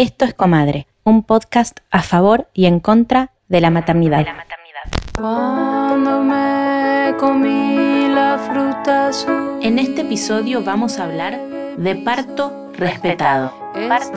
[0.00, 4.26] Esto es Comadre, un podcast a favor y en contra de la maternidad.
[5.14, 9.10] Cuando me comí la fruta
[9.60, 13.50] En este episodio vamos a hablar de parto respetado.
[13.90, 14.16] Parto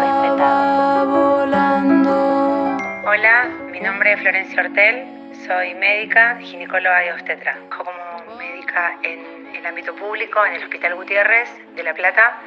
[0.00, 1.06] respetado.
[1.06, 2.76] Volando.
[3.06, 5.04] Hola, mi nombre es Florencia Hortel,
[5.46, 7.56] soy médica, ginecóloga y obstetra.
[7.68, 12.40] Como médica en el ámbito público, en el Hospital Gutiérrez de La Plata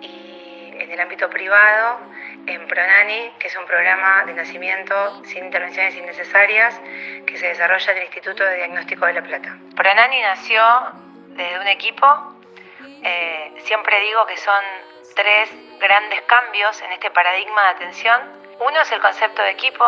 [0.00, 0.27] y
[0.78, 1.98] en el ámbito privado
[2.46, 6.80] en Pronani, que es un programa de nacimiento sin intervenciones innecesarias
[7.26, 9.58] que se desarrolla en el Instituto de Diagnóstico de La Plata.
[9.76, 10.62] Pronani nació
[11.28, 12.06] desde un equipo,
[13.02, 14.64] eh, siempre digo que son
[15.14, 18.22] tres grandes cambios en este paradigma de atención.
[18.60, 19.84] Uno es el concepto de equipo,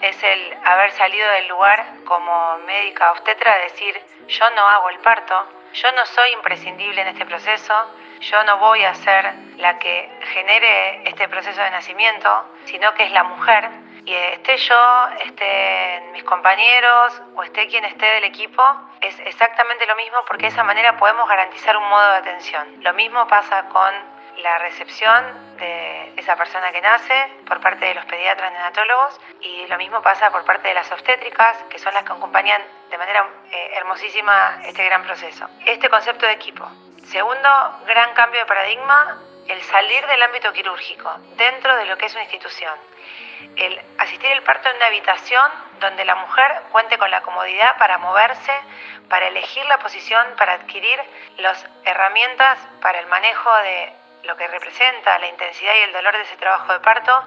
[0.00, 3.98] es el haber salido del lugar como médica obstetra, decir
[4.28, 7.74] yo no hago el parto, yo no soy imprescindible en este proceso,
[8.20, 13.12] yo no voy a ser la que genere este proceso de nacimiento, sino que es
[13.12, 13.68] la mujer.
[14.04, 18.62] Y esté yo, estén mis compañeros o esté quien esté del equipo,
[19.00, 22.82] es exactamente lo mismo porque de esa manera podemos garantizar un modo de atención.
[22.82, 23.92] Lo mismo pasa con
[24.42, 29.76] la recepción de esa persona que nace por parte de los pediatras neonatólogos y lo
[29.78, 33.70] mismo pasa por parte de las obstétricas, que son las que acompañan de manera eh,
[33.74, 35.48] hermosísima este gran proceso.
[35.64, 36.68] Este concepto de equipo.
[37.10, 37.48] Segundo
[37.86, 42.24] gran cambio de paradigma, el salir del ámbito quirúrgico, dentro de lo que es una
[42.24, 42.74] institución.
[43.54, 47.98] El asistir al parto en una habitación donde la mujer cuente con la comodidad para
[47.98, 48.52] moverse,
[49.08, 51.00] para elegir la posición, para adquirir
[51.38, 53.92] las herramientas para el manejo de
[54.24, 57.22] lo que representa la intensidad y el dolor de ese trabajo de parto,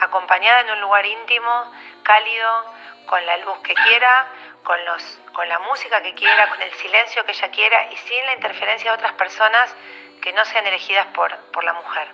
[0.00, 1.72] acompañada en un lugar íntimo,
[2.04, 2.64] cálido,
[3.06, 4.26] con la luz que quiera,
[4.66, 8.26] con, los, con la música que quiera, con el silencio que ella quiera y sin
[8.26, 9.72] la interferencia de otras personas
[10.20, 12.08] que no sean elegidas por, por la mujer.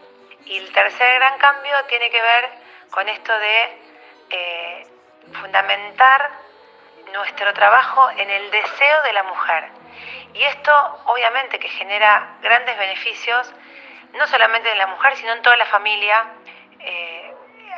[0.45, 2.51] Y el tercer gran cambio tiene que ver
[2.91, 3.79] con esto de
[4.29, 4.87] eh,
[5.41, 6.31] fundamentar
[7.15, 9.71] nuestro trabajo en el deseo de la mujer.
[10.35, 13.51] Y esto obviamente que genera grandes beneficios
[14.13, 16.23] no solamente en la mujer, sino en toda la familia.
[16.81, 17.22] Eh,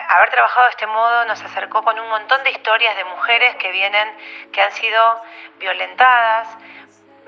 [0.08, 3.70] haber trabajado de este modo nos acercó con un montón de historias de mujeres que
[3.72, 4.16] vienen,
[4.52, 5.22] que han sido
[5.58, 6.48] violentadas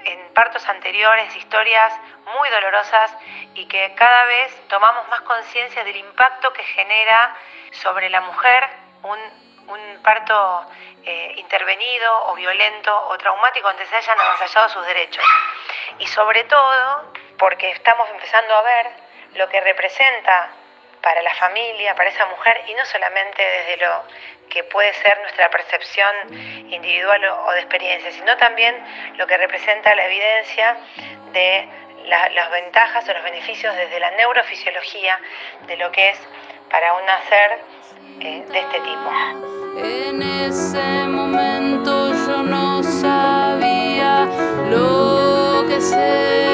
[0.04, 1.92] en partos anteriores, historias
[2.38, 3.16] muy dolorosas
[3.54, 7.37] y que cada vez tomamos más conciencia del impacto que genera
[7.72, 8.69] sobre la mujer
[9.03, 9.19] un,
[9.69, 10.66] un parto
[11.04, 15.25] eh, intervenido o violento o traumático donde se hayan avasallado sus derechos.
[15.98, 18.91] Y sobre todo porque estamos empezando a ver
[19.34, 20.50] lo que representa
[21.03, 24.05] para la familia, para esa mujer, y no solamente desde lo
[24.49, 26.15] que puede ser nuestra percepción
[26.71, 28.77] individual o de experiencia, sino también
[29.17, 30.77] lo que representa la evidencia
[31.33, 31.69] de
[32.06, 35.19] las ventajas o los beneficios desde la neurofisiología
[35.67, 36.19] de lo que es
[36.71, 37.59] para un nacer
[38.21, 39.11] eh, de este tipo.
[39.79, 44.27] En ese momento yo no sabía
[44.71, 46.46] lo que se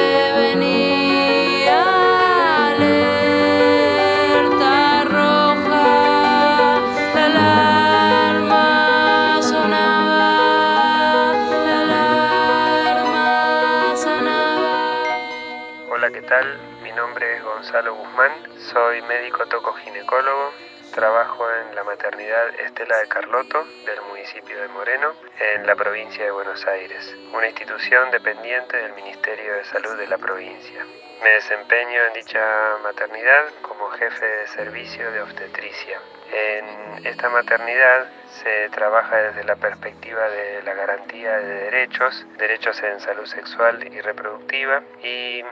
[16.13, 16.59] ¿qué tal?
[16.83, 18.31] Mi nombre es Gonzalo Guzmán,
[18.71, 20.51] soy médico tocoginecólogo,
[20.93, 26.29] trabajo en la maternidad Estela de Carlotto del municipio de Moreno, en la provincia de
[26.29, 30.85] Buenos Aires, una institución dependiente del Ministerio de Salud de la provincia.
[31.23, 35.99] Me desempeño en dicha maternidad como jefe de servicio de obstetricia.
[36.31, 42.99] En esta maternidad se trabaja desde la perspectiva de la garantía de derechos, derechos en
[42.99, 45.43] salud sexual y reproductiva y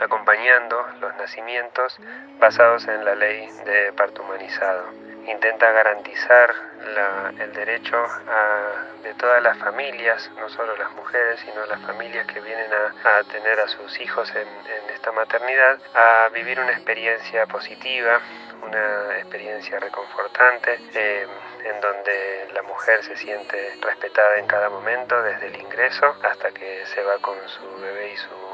[0.00, 1.96] acompañando los nacimientos
[2.38, 4.84] basados en la ley de parto humanizado.
[5.26, 6.50] Intenta garantizar
[7.38, 7.96] el derecho
[9.02, 13.60] de todas las familias, no solo las mujeres, sino las familias que vienen a, tener
[13.60, 18.20] a sus hijos en, en esta maternidad, a vivir una experiencia positiva,
[18.62, 21.26] una experiencia reconfortante, eh,
[21.64, 26.84] en donde la mujer se siente respetada en cada momento, desde el ingreso hasta que
[26.86, 28.49] se va con su bebé y su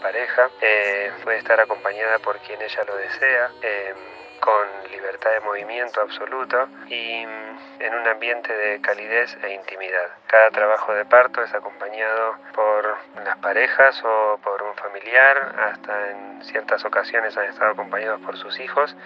[0.00, 3.94] pareja, eh, puede estar acompañada por quien ella lo desea, eh,
[4.40, 10.08] con libertad de movimiento absoluto y mm, en un ambiente de calidez e intimidad.
[10.26, 16.44] Cada trabajo de parto es acompañado por las parejas o por un familiar, hasta en
[16.44, 18.96] ciertas ocasiones han estado acompañados por sus hijos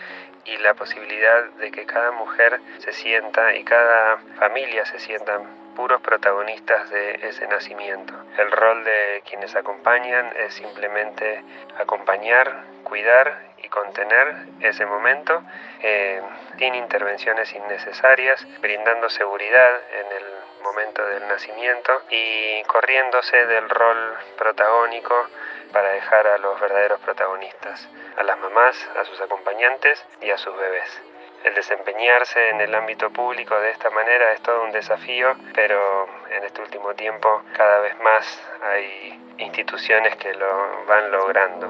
[0.45, 6.01] y la posibilidad de que cada mujer se sienta y cada familia se sientan puros
[6.01, 8.15] protagonistas de ese nacimiento.
[8.39, 11.43] El rol de quienes acompañan es simplemente
[11.79, 15.43] acompañar, cuidar y contener ese momento
[15.83, 16.21] eh,
[16.59, 20.25] sin intervenciones innecesarias, brindando seguridad en el
[20.63, 25.29] momento del nacimiento y corriéndose del rol protagónico
[25.73, 30.57] para dejar a los verdaderos protagonistas, a las mamás, a sus acompañantes y a sus
[30.57, 31.14] bebés.
[31.45, 36.43] El desempeñarse en el ámbito público de esta manera es todo un desafío, pero en
[36.43, 41.67] este último tiempo cada vez más hay instituciones que lo van logrando.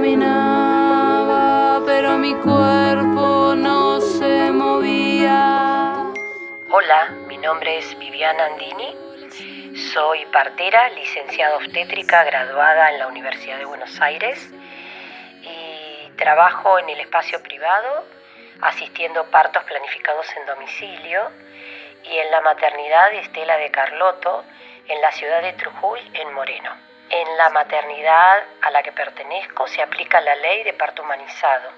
[0.00, 0.62] Caminaba,
[1.84, 6.06] pero mi cuerpo no se movía.
[6.70, 9.09] Hola, mi nombre es Viviana Andini.
[9.92, 14.48] Soy partera, licenciada obstétrica, graduada en la Universidad de Buenos Aires
[15.42, 18.06] y trabajo en el espacio privado
[18.60, 21.32] asistiendo partos planificados en domicilio
[22.04, 24.44] y en la maternidad Estela de Carlotto
[24.86, 26.70] en la ciudad de Trujillo, en Moreno.
[27.08, 31.68] En la maternidad a la que pertenezco se aplica la ley de parto humanizado,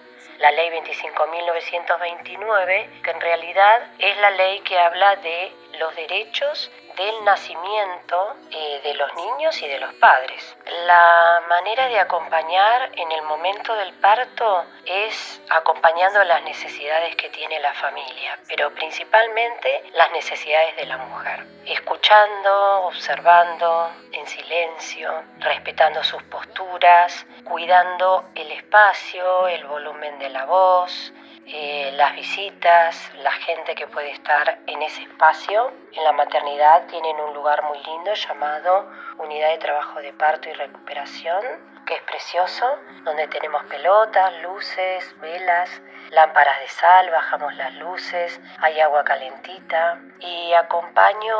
[0.42, 7.24] la ley 25.929, que en realidad es la ley que habla de los derechos del
[7.24, 10.56] nacimiento eh, de los niños y de los padres.
[10.86, 17.58] La manera de acompañar en el momento del parto es acompañando las necesidades que tiene
[17.60, 21.46] la familia, pero principalmente las necesidades de la mujer.
[21.64, 31.12] Escuchando, observando, en silencio, respetando sus posturas, cuidando el espacio, el volumen de la voz,
[31.46, 35.72] eh, las visitas, la gente que puede estar en ese espacio.
[35.92, 40.52] En la maternidad tienen un lugar muy lindo llamado Unidad de Trabajo de Parto y
[40.54, 41.44] Recuperación,
[41.86, 48.80] que es precioso, donde tenemos pelotas, luces, velas, lámparas de sal, bajamos las luces, hay
[48.80, 51.36] agua calentita y acompaño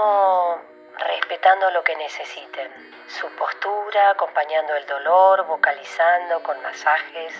[0.98, 2.70] respetando lo que necesiten.
[3.06, 7.34] Su postura, acompañando el dolor, vocalizando con masajes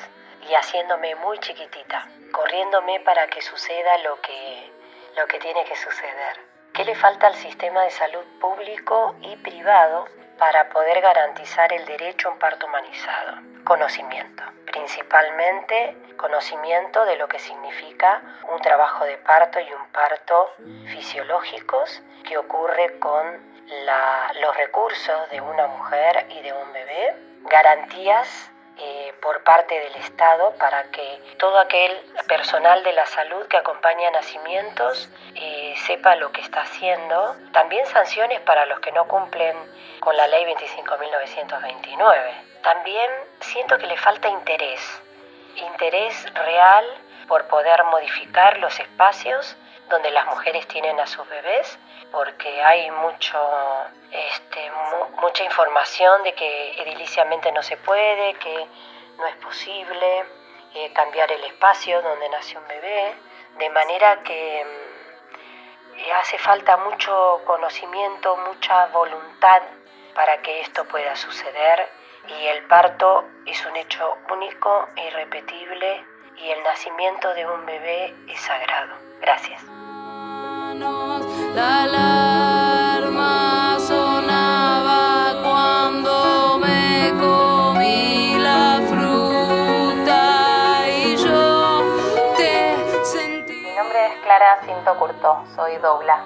[0.48, 4.72] y haciéndome muy chiquitita, corriéndome para que suceda lo que,
[5.16, 6.40] lo que tiene que suceder.
[6.72, 10.06] ¿Qué le falta al sistema de salud público y privado
[10.38, 13.38] para poder garantizar el derecho a un parto humanizado?
[13.64, 20.54] Conocimiento, principalmente conocimiento de lo que significa un trabajo de parto y un parto
[20.86, 23.52] fisiológicos que ocurre con
[24.40, 27.16] los recursos de una mujer y de un bebé,
[27.50, 28.51] garantías
[28.84, 31.92] eh, por parte del Estado para que todo aquel
[32.26, 37.36] personal de la salud que acompaña nacimientos eh, sepa lo que está haciendo.
[37.52, 39.56] También sanciones para los que no cumplen
[40.00, 42.62] con la ley 25.929.
[42.62, 43.08] También
[43.40, 44.80] siento que le falta interés,
[45.54, 46.84] interés real
[47.28, 49.56] por poder modificar los espacios
[49.88, 51.78] donde las mujeres tienen a sus bebés,
[52.12, 53.38] porque hay mucho,
[54.10, 54.70] este,
[55.20, 58.66] mucha información de que ediliciamente no se puede, que
[59.18, 60.24] no es posible
[60.74, 63.14] eh, cambiar el espacio donde nace un bebé,
[63.58, 69.62] de manera que mm, hace falta mucho conocimiento, mucha voluntad
[70.14, 71.88] para que esto pueda suceder
[72.28, 76.04] y el parto es un hecho único e irrepetible
[76.36, 78.96] y el nacimiento de un bebé es sagrado.
[79.20, 79.62] Gracias.
[94.64, 96.24] Cinto Curto, soy dobla.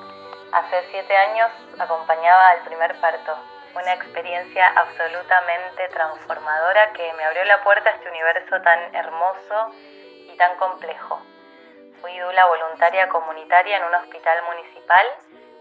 [0.52, 3.34] Hace siete años acompañaba al primer parto.
[3.74, 9.70] Una experiencia absolutamente transformadora que me abrió la puerta a este universo tan hermoso
[10.32, 11.20] y tan complejo.
[12.00, 15.06] Fui dula voluntaria comunitaria en un hospital municipal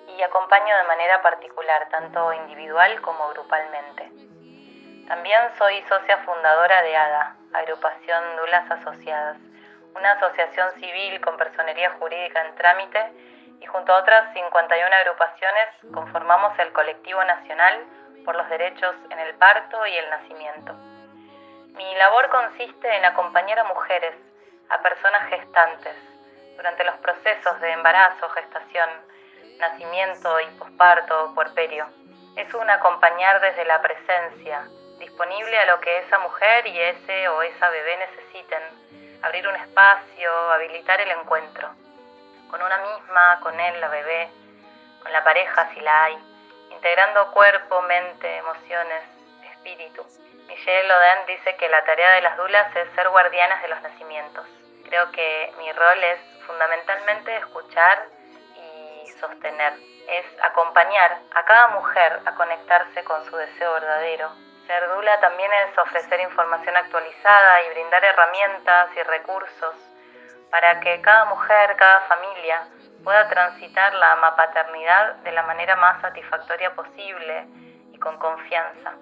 [0.07, 4.11] y acompaño de manera particular, tanto individual como grupalmente.
[5.07, 9.37] También soy socia fundadora de ADA, Agrupación Dulas Asociadas,
[9.95, 13.11] una asociación civil con personería jurídica en trámite
[13.61, 17.85] y junto a otras 51 agrupaciones conformamos el Colectivo Nacional
[18.25, 20.73] por los Derechos en el Parto y el Nacimiento.
[21.75, 24.15] Mi labor consiste en acompañar a mujeres,
[24.69, 25.95] a personas gestantes,
[26.55, 28.89] durante los procesos de embarazo, gestación,
[29.59, 31.87] nacimiento y posparto o puerperio.
[32.35, 34.67] Es un acompañar desde la presencia,
[34.99, 38.61] disponible a lo que esa mujer y ese o esa bebé necesiten,
[39.23, 41.69] abrir un espacio, habilitar el encuentro,
[42.49, 44.29] con una misma, con él, la bebé,
[45.01, 46.17] con la pareja si la hay,
[46.71, 49.03] integrando cuerpo, mente, emociones,
[49.53, 50.05] espíritu.
[50.47, 54.45] Michelle Oden dice que la tarea de las dulas es ser guardianas de los nacimientos.
[54.87, 58.05] Creo que mi rol es fundamentalmente escuchar
[58.55, 59.73] y sostener.
[60.07, 64.29] Es acompañar a cada mujer a conectarse con su deseo verdadero.
[64.67, 69.75] Ser dula también es ofrecer información actualizada y brindar herramientas y recursos
[70.51, 72.67] para que cada mujer, cada familia
[73.03, 77.45] pueda transitar la amapaternidad de la manera más satisfactoria posible
[77.91, 78.93] y con confianza.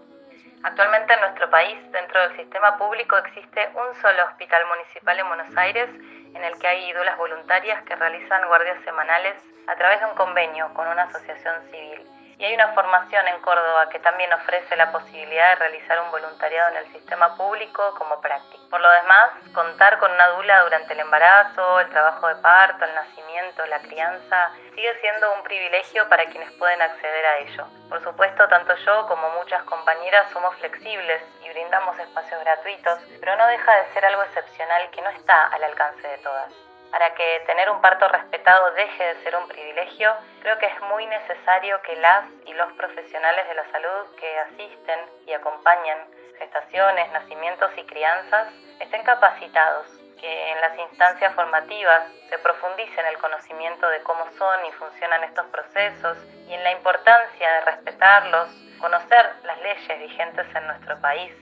[0.63, 5.57] Actualmente en nuestro país, dentro del sistema público, existe un solo hospital municipal en Buenos
[5.57, 5.89] Aires
[6.33, 9.35] en el que hay ídolas voluntarias que realizan guardias semanales
[9.67, 12.07] a través de un convenio con una asociación civil.
[12.37, 16.71] Y hay una formación en Córdoba que también ofrece la posibilidad de realizar un voluntariado
[16.71, 18.63] en el sistema público como práctica.
[18.69, 22.95] Por lo demás, contar con una dula durante el embarazo, el trabajo de parto, el
[22.95, 27.67] nacimiento, la crianza, sigue siendo un privilegio para quienes pueden acceder a ello.
[27.89, 33.47] Por supuesto, tanto yo como muchas compañeras somos flexibles y brindamos espacios gratuitos, pero no
[33.47, 36.72] deja de ser algo excepcional que no está al alcance de todas.
[36.93, 41.07] Para que tener un parto respetado deje de ser un privilegio, creo que es muy
[41.07, 45.97] necesario que las y los profesionales de la salud que asisten y acompañan
[46.37, 49.87] gestaciones, nacimientos y crianzas estén capacitados,
[50.21, 55.23] que en las instancias formativas se profundice en el conocimiento de cómo son y funcionan
[55.23, 61.33] estos procesos y en la importancia de respetarlos, conocer las leyes vigentes en nuestro país,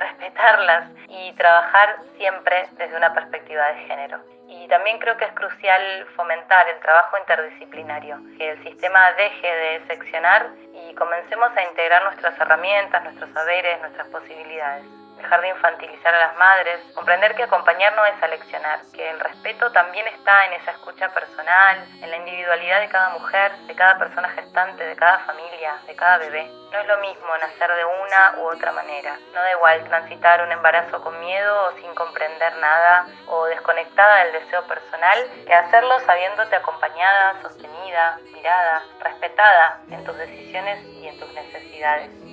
[0.00, 4.18] respetarlas y trabajar siempre desde una perspectiva de género.
[4.48, 9.86] Y también creo que es crucial fomentar el trabajo interdisciplinario, que el sistema deje de
[9.86, 16.18] seccionar y comencemos a integrar nuestras herramientas, nuestros saberes, nuestras posibilidades dejar de infantilizar a
[16.18, 20.72] las madres, comprender que acompañar no es aleccionar, que el respeto también está en esa
[20.72, 25.76] escucha personal, en la individualidad de cada mujer, de cada persona gestante, de cada familia,
[25.86, 26.50] de cada bebé.
[26.72, 29.16] No es lo mismo nacer de una u otra manera.
[29.34, 34.32] No da igual transitar un embarazo con miedo o sin comprender nada o desconectada del
[34.32, 41.32] deseo personal que hacerlo sabiéndote acompañada, sostenida, mirada, respetada en tus decisiones y en tus
[41.34, 42.29] necesidades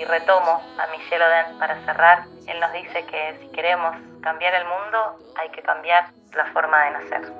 [0.00, 2.24] y retomo a Michel Oden para cerrar.
[2.46, 6.90] Él nos dice que si queremos cambiar el mundo, hay que cambiar la forma de
[6.92, 7.32] nacer.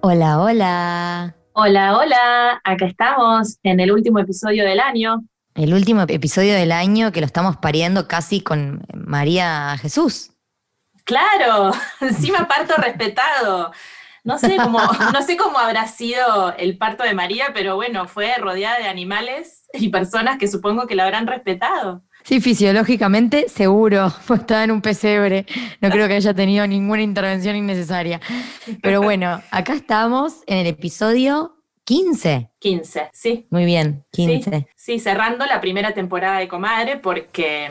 [0.00, 1.34] Hola, hola.
[1.52, 5.22] Hola, hola, acá estamos en el último episodio del año.
[5.54, 10.32] El último episodio del año que lo estamos pariendo casi con María Jesús.
[11.04, 13.72] Claro, encima parto respetado.
[14.24, 14.78] No sé cómo,
[15.12, 19.68] no sé cómo habrá sido el parto de María, pero bueno, fue rodeada de animales
[19.74, 22.02] y personas que supongo que la habrán respetado.
[22.24, 25.44] Sí, fisiológicamente seguro, pues estaba en un pesebre.
[25.82, 28.20] No creo que haya tenido ninguna intervención innecesaria.
[28.82, 32.50] Pero bueno, acá estamos en el episodio 15.
[32.58, 33.46] 15, sí.
[33.50, 34.50] Muy bien, 15.
[34.50, 37.70] Sí, sí cerrando la primera temporada de Comadre porque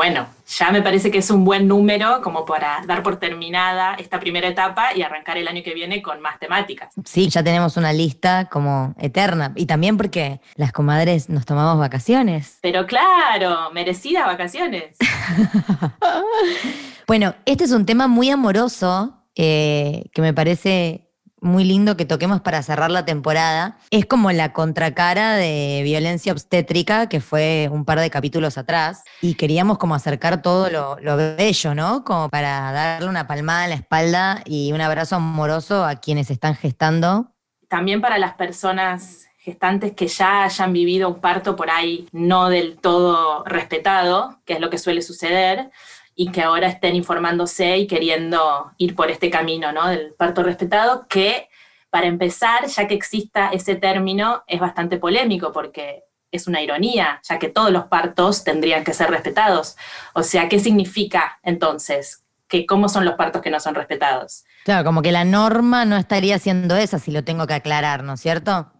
[0.00, 4.18] bueno, ya me parece que es un buen número como para dar por terminada esta
[4.18, 6.94] primera etapa y arrancar el año que viene con más temáticas.
[7.04, 9.52] Sí, ya tenemos una lista como eterna.
[9.56, 12.56] Y también porque las comadres nos tomamos vacaciones.
[12.62, 14.96] Pero claro, merecidas vacaciones.
[17.06, 21.09] bueno, este es un tema muy amoroso eh, que me parece
[21.40, 23.78] muy lindo que toquemos para cerrar la temporada.
[23.90, 29.34] Es como la contracara de violencia obstétrica, que fue un par de capítulos atrás, y
[29.34, 32.04] queríamos como acercar todo lo, lo bello, ¿no?
[32.04, 36.54] Como para darle una palmada en la espalda y un abrazo amoroso a quienes están
[36.54, 37.32] gestando.
[37.68, 42.76] También para las personas gestantes que ya hayan vivido un parto por ahí no del
[42.76, 45.70] todo respetado, que es lo que suele suceder,
[46.14, 49.88] y que ahora estén informándose y queriendo ir por este camino ¿no?
[49.88, 51.48] del parto respetado, que
[51.90, 57.38] para empezar, ya que exista ese término, es bastante polémico porque es una ironía, ya
[57.38, 59.76] que todos los partos tendrían que ser respetados.
[60.14, 62.22] O sea, ¿qué significa entonces?
[62.46, 64.44] Que ¿Cómo son los partos que no son respetados?
[64.64, 68.14] Claro, como que la norma no estaría siendo esa, si lo tengo que aclarar, ¿no
[68.14, 68.72] es cierto?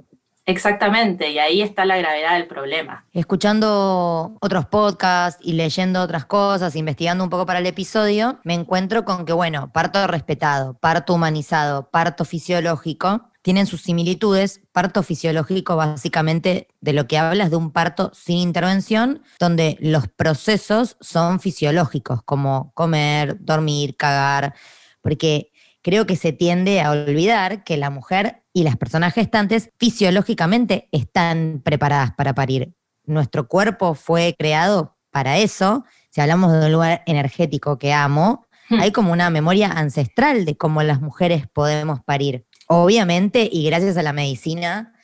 [0.50, 3.04] Exactamente, y ahí está la gravedad del problema.
[3.12, 9.04] Escuchando otros podcasts y leyendo otras cosas, investigando un poco para el episodio, me encuentro
[9.04, 14.60] con que, bueno, parto respetado, parto humanizado, parto fisiológico, tienen sus similitudes.
[14.72, 20.96] Parto fisiológico básicamente de lo que hablas de un parto sin intervención, donde los procesos
[21.00, 24.54] son fisiológicos, como comer, dormir, cagar,
[25.00, 25.52] porque
[25.82, 31.60] creo que se tiende a olvidar que la mujer y las personas gestantes fisiológicamente están
[31.64, 32.74] preparadas para parir.
[33.04, 35.84] Nuestro cuerpo fue creado para eso.
[36.10, 38.80] Si hablamos de un lugar energético que amo, hmm.
[38.80, 42.46] hay como una memoria ancestral de cómo las mujeres podemos parir.
[42.66, 44.94] Obviamente, y gracias a la medicina,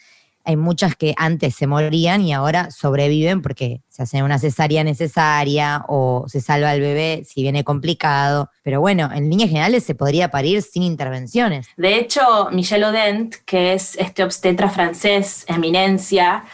[0.46, 5.84] hay muchas que antes se morían y ahora sobreviven porque se hace una cesárea necesaria
[5.88, 8.48] o se salva el bebé si viene complicado.
[8.62, 11.66] Pero bueno, en líneas generales se podría parir sin intervenciones.
[11.76, 16.44] De hecho, Michel Odent, que es este obstetra francés, eminencia,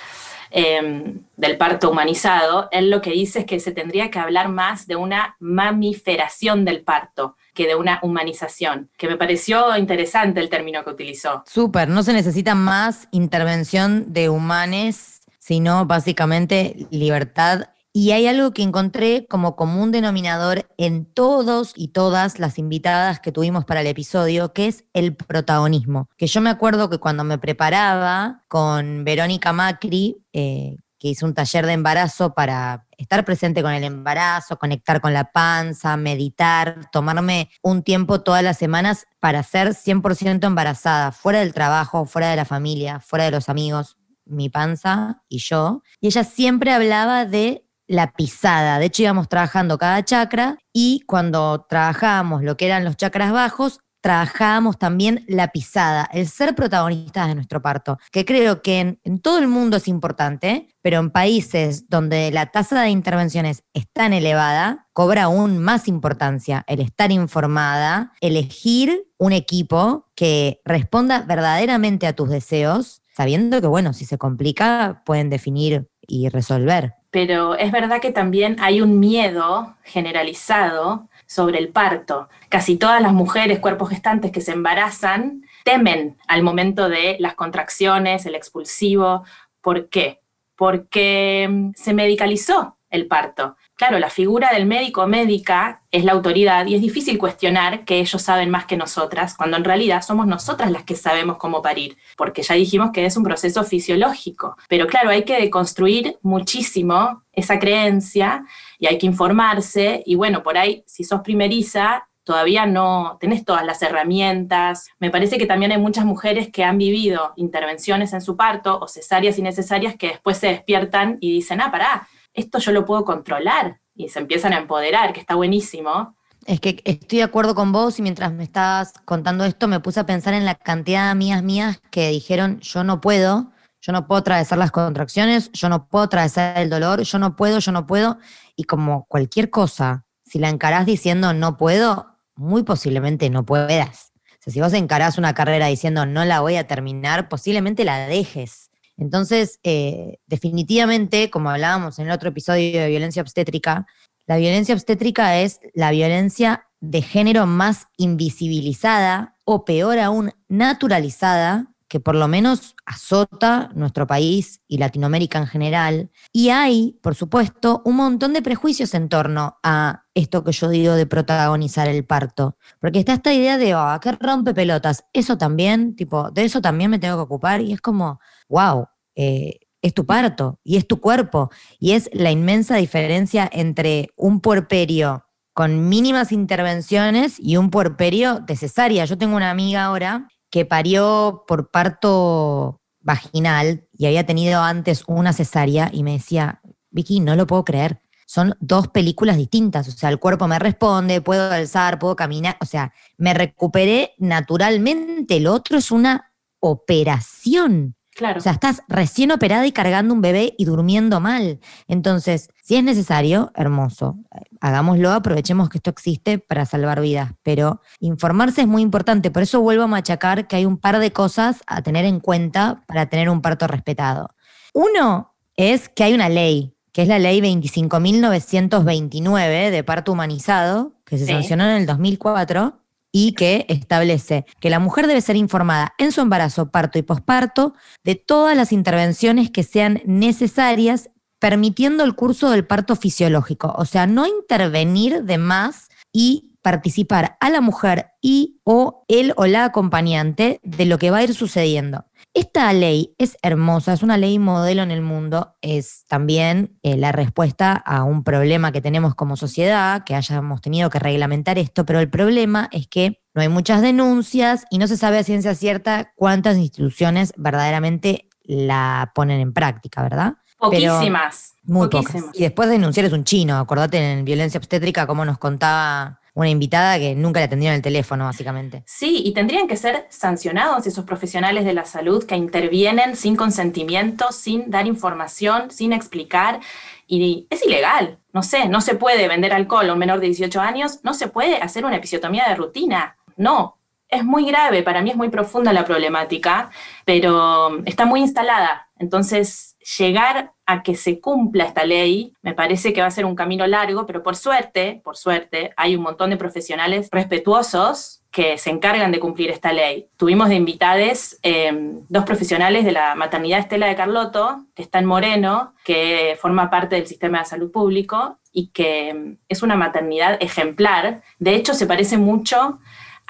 [0.51, 4.87] eh, del parto humanizado, él lo que dice es que se tendría que hablar más
[4.87, 10.85] de una mamiferación del parto que de una humanización, que me pareció interesante el término
[10.85, 11.43] que utilizó.
[11.47, 17.65] Súper, no se necesita más intervención de humanes, sino básicamente libertad.
[17.95, 23.33] Y hay algo que encontré como común denominador en todos y todas las invitadas que
[23.33, 26.09] tuvimos para el episodio, que es el protagonismo.
[26.17, 31.35] Que yo me acuerdo que cuando me preparaba con Verónica Macri, eh, que hizo un
[31.35, 37.51] taller de embarazo para estar presente con el embarazo, conectar con la panza, meditar, tomarme
[37.63, 42.45] un tiempo todas las semanas para ser 100% embarazada, fuera del trabajo, fuera de la
[42.45, 45.83] familia, fuera de los amigos, mi panza y yo.
[46.01, 48.79] Y ella siempre hablaba de la pisada.
[48.79, 53.81] De hecho, íbamos trabajando cada chakra y cuando trabajábamos lo que eran los chakras bajos,
[54.03, 59.21] trabajábamos también la pisada, el ser protagonistas de nuestro parto, que creo que en, en,
[59.21, 64.13] todo el mundo es importante, pero en países donde la tasa de intervenciones es tan
[64.13, 72.15] elevada, cobra aún más importancia el estar informada, elegir un equipo que responda verdaderamente a
[72.15, 76.95] tus deseos, sabiendo que, bueno, si se complica, pueden definir y resolver.
[77.13, 82.29] Pero es verdad que también hay un miedo generalizado sobre el parto.
[82.49, 88.27] Casi todas las mujeres, cuerpos gestantes que se embarazan, temen al momento de las contracciones,
[88.27, 89.25] el expulsivo.
[89.61, 90.21] ¿Por qué?
[90.57, 93.57] Porque mm, se medicalizó el parto.
[93.75, 98.21] Claro, la figura del médico médica es la autoridad y es difícil cuestionar que ellos
[98.21, 102.43] saben más que nosotras, cuando en realidad somos nosotras las que sabemos cómo parir, porque
[102.43, 104.57] ya dijimos que es un proceso fisiológico.
[104.69, 108.45] Pero claro, hay que deconstruir muchísimo esa creencia
[108.83, 113.65] y hay que informarse y bueno, por ahí, si sos primeriza, todavía no tenés todas
[113.65, 114.89] las herramientas.
[114.99, 118.89] Me parece que también hay muchas mujeres que han vivido intervenciones en su parto o
[118.89, 123.79] cesáreas innecesarias que después se despiertan y dicen, ah, pará, esto yo lo puedo controlar
[123.95, 126.17] y se empiezan a empoderar, que está buenísimo.
[126.45, 130.01] Es que estoy de acuerdo con vos y mientras me estabas contando esto me puse
[130.01, 133.52] a pensar en la cantidad de amigas mías que dijeron yo no puedo,
[133.83, 137.59] yo no puedo atravesar las contracciones, yo no puedo atravesar el dolor, yo no puedo,
[137.59, 138.19] yo no puedo.
[138.55, 144.13] Y como cualquier cosa, si la encarás diciendo no puedo, muy posiblemente no puedas.
[144.47, 148.71] Si vos encarás una carrera diciendo no la voy a terminar, posiblemente la dejes.
[148.97, 153.87] Entonces, eh, definitivamente, como hablábamos en el otro episodio de violencia obstétrica,
[154.27, 162.01] la violencia obstétrica es la violencia de género más invisibilizada o peor aún, naturalizada, que
[162.01, 166.11] por lo menos azota nuestro país y Latinoamérica en general.
[166.33, 170.95] Y hay, por supuesto, un montón de prejuicios en torno a esto que yo digo
[170.95, 172.57] de protagonizar el parto.
[172.81, 175.05] Porque está esta idea de, oh, ¿qué rompe pelotas?
[175.13, 177.61] Eso también, tipo, de eso también me tengo que ocupar.
[177.61, 181.51] Y es como, wow, eh, es tu parto y es tu cuerpo.
[181.79, 188.57] Y es la inmensa diferencia entre un puerperio con mínimas intervenciones y un puerperio de
[188.57, 189.05] cesárea.
[189.05, 195.33] Yo tengo una amiga ahora que parió por parto vaginal y había tenido antes una
[195.33, 196.61] cesárea y me decía,
[196.91, 198.03] Vicky, no lo puedo creer.
[198.27, 202.67] Son dos películas distintas, o sea, el cuerpo me responde, puedo alzar, puedo caminar, o
[202.67, 205.39] sea, me recuperé naturalmente.
[205.39, 207.97] El otro es una operación.
[208.15, 208.39] Claro.
[208.39, 211.61] O sea, estás recién operada y cargando un bebé y durmiendo mal.
[211.89, 214.19] Entonces, si es necesario, hermoso.
[214.61, 217.33] Hagámoslo, aprovechemos que esto existe para salvar vidas.
[217.43, 219.31] Pero informarse es muy importante.
[219.31, 222.83] Por eso vuelvo a machacar que hay un par de cosas a tener en cuenta
[222.87, 224.35] para tener un parto respetado.
[224.75, 231.19] Uno es que hay una ley, que es la ley 25.929 de parto humanizado, que
[231.19, 231.33] se Sí.
[231.33, 232.79] sancionó en el 2004
[233.13, 237.75] y que establece que la mujer debe ser informada en su embarazo, parto y posparto
[238.03, 243.75] de todas las intervenciones que sean necesarias, permitiendo el curso del parto fisiológico.
[243.77, 249.47] O sea, no intervenir de más y participar a la mujer y o él o
[249.47, 252.07] la acompañante de lo que va a ir sucediendo.
[252.35, 257.13] Esta ley es hermosa, es una ley modelo en el mundo, es también eh, la
[257.13, 262.01] respuesta a un problema que tenemos como sociedad, que hayamos tenido que reglamentar esto, pero
[262.01, 266.13] el problema es que no hay muchas denuncias y no se sabe a ciencia cierta
[266.17, 270.35] cuántas instituciones verdaderamente la ponen en práctica, ¿verdad?
[270.71, 271.55] Pero- Poquísimas.
[271.65, 272.23] Muy poquísimas.
[272.27, 272.39] pocas.
[272.39, 276.49] Y después de denunciar es un chino, acordate en violencia obstétrica cómo nos contaba una
[276.49, 278.83] invitada que nunca le atendieron el teléfono, básicamente.
[278.87, 284.33] Sí, y tendrían que ser sancionados esos profesionales de la salud que intervienen sin consentimiento,
[284.33, 286.61] sin dar información, sin explicar.
[287.07, 290.61] Y es ilegal, no sé, no se puede vender alcohol a un menor de 18
[290.61, 293.79] años, no se puede hacer una episiotomía de rutina, no.
[294.13, 296.71] Es muy grave, para mí es muy profunda la problemática,
[297.07, 298.91] pero está muy instalada.
[298.99, 303.35] Entonces, llegar a que se cumpla esta ley me parece que va a ser un
[303.35, 308.69] camino largo, pero por suerte, por suerte, hay un montón de profesionales respetuosos que se
[308.69, 310.09] encargan de cumplir esta ley.
[310.19, 311.73] Tuvimos de invitades eh,
[312.09, 316.97] dos profesionales de la maternidad Estela de Carlotto, que está en Moreno, que forma parte
[316.97, 321.23] del sistema de salud público y que mm, es una maternidad ejemplar.
[321.39, 322.79] De hecho, se parece mucho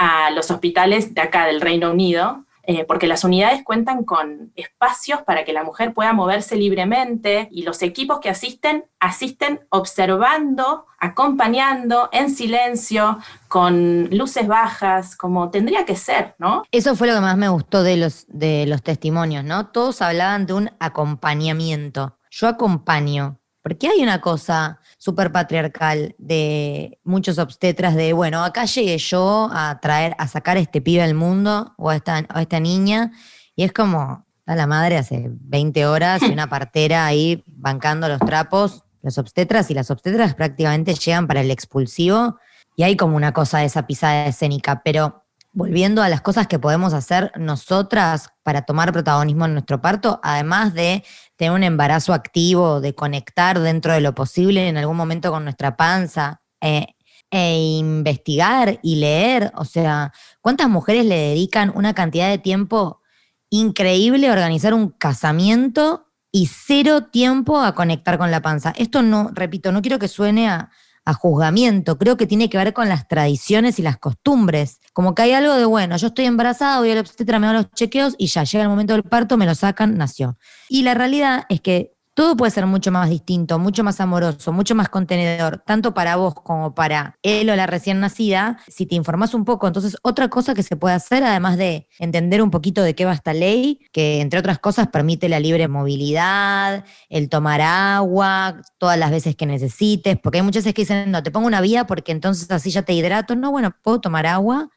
[0.02, 5.22] a los hospitales de acá del Reino Unido, eh, porque las unidades cuentan con espacios
[5.22, 12.08] para que la mujer pueda moverse libremente y los equipos que asisten asisten observando, acompañando
[12.10, 16.64] en silencio, con luces bajas, como tendría que ser, ¿no?
[16.72, 19.68] Eso fue lo que más me gustó de los, de los testimonios, ¿no?
[19.68, 22.18] Todos hablaban de un acompañamiento.
[22.28, 28.98] Yo acompaño, porque hay una cosa súper patriarcal de muchos obstetras de, bueno, acá llegué
[28.98, 32.60] yo a traer, a sacar a este pibe al mundo o a esta, a esta
[32.60, 33.12] niña,
[33.54, 38.18] y es como, está la madre hace 20 horas y una partera ahí bancando los
[38.20, 42.38] trapos, los obstetras y las obstetras prácticamente llegan para el expulsivo
[42.76, 46.58] y hay como una cosa de esa pisada escénica, pero volviendo a las cosas que
[46.58, 51.04] podemos hacer nosotras para tomar protagonismo en nuestro parto, además de
[51.50, 56.42] un embarazo activo, de conectar dentro de lo posible en algún momento con nuestra panza,
[56.60, 56.94] eh,
[57.30, 63.00] e investigar y leer, o sea, ¿cuántas mujeres le dedican una cantidad de tiempo
[63.48, 68.74] increíble a organizar un casamiento y cero tiempo a conectar con la panza?
[68.76, 70.70] Esto no, repito, no quiero que suene a,
[71.04, 74.80] a juzgamiento, creo que tiene que ver con las tradiciones y las costumbres.
[74.92, 77.70] Como que hay algo de, bueno, yo estoy embarazada, voy al obstetra, me hago los
[77.72, 80.38] chequeos y ya llega el momento del parto, me lo sacan, nació.
[80.68, 84.74] Y la realidad es que todo puede ser mucho más distinto, mucho más amoroso, mucho
[84.74, 89.32] más contenedor, tanto para vos como para él o la recién nacida, si te informás
[89.32, 89.66] un poco.
[89.66, 93.14] Entonces, otra cosa que se puede hacer, además de entender un poquito de qué va
[93.14, 99.10] esta ley, que entre otras cosas permite la libre movilidad, el tomar agua todas las
[99.10, 102.12] veces que necesites, porque hay muchas veces que dicen, no, te pongo una vía porque
[102.12, 103.36] entonces así ya te hidrato.
[103.36, 104.68] No, bueno, puedo tomar agua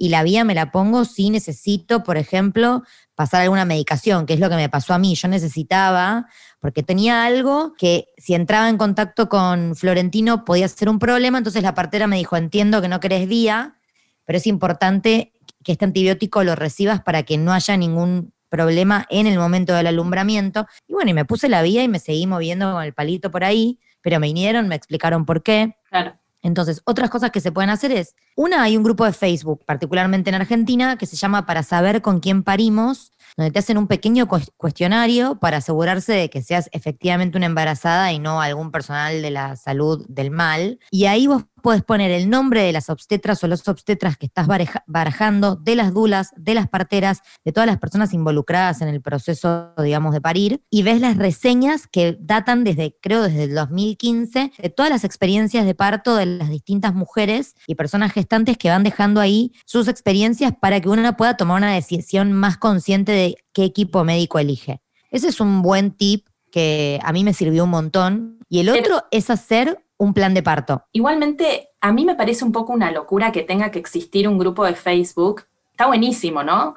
[0.00, 2.82] y la vía me la pongo si necesito, por ejemplo,
[3.20, 5.14] pasar alguna medicación, que es lo que me pasó a mí.
[5.14, 6.26] Yo necesitaba,
[6.58, 11.62] porque tenía algo que si entraba en contacto con Florentino podía ser un problema, entonces
[11.62, 13.76] la partera me dijo, entiendo que no querés vía,
[14.24, 19.26] pero es importante que este antibiótico lo recibas para que no haya ningún problema en
[19.26, 20.66] el momento del alumbramiento.
[20.88, 23.44] Y bueno, y me puse la vía y me seguí moviendo con el palito por
[23.44, 25.76] ahí, pero me vinieron, me explicaron por qué.
[25.90, 26.19] Claro.
[26.42, 30.30] Entonces, otras cosas que se pueden hacer es, una, hay un grupo de Facebook, particularmente
[30.30, 34.26] en Argentina, que se llama Para saber con quién parimos, donde te hacen un pequeño
[34.26, 39.30] cues- cuestionario para asegurarse de que seas efectivamente una embarazada y no algún personal de
[39.30, 40.78] la salud del mal.
[40.90, 44.46] Y ahí vos podés poner el nombre de las obstetras o los obstetras que estás
[44.86, 49.72] barajando, de las dulas, de las parteras, de todas las personas involucradas en el proceso,
[49.78, 54.70] digamos, de parir, y ves las reseñas que datan desde, creo, desde el 2015, de
[54.70, 59.20] todas las experiencias de parto de las distintas mujeres y personas gestantes que van dejando
[59.20, 64.04] ahí sus experiencias para que uno pueda tomar una decisión más consciente de qué equipo
[64.04, 64.82] médico elige.
[65.10, 68.39] Ese es un buen tip que a mí me sirvió un montón.
[68.50, 70.84] Y el Pero- otro es hacer un plan de parto.
[70.92, 74.64] Igualmente, a mí me parece un poco una locura que tenga que existir un grupo
[74.64, 75.44] de Facebook.
[75.70, 76.74] Está buenísimo, ¿no?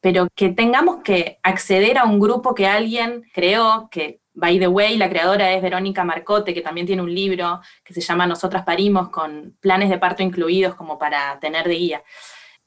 [0.00, 4.96] Pero que tengamos que acceder a un grupo que alguien creó, que, by the way,
[4.98, 9.08] la creadora es Verónica Marcote, que también tiene un libro que se llama Nosotras Parimos,
[9.08, 12.02] con planes de parto incluidos como para tener de guía.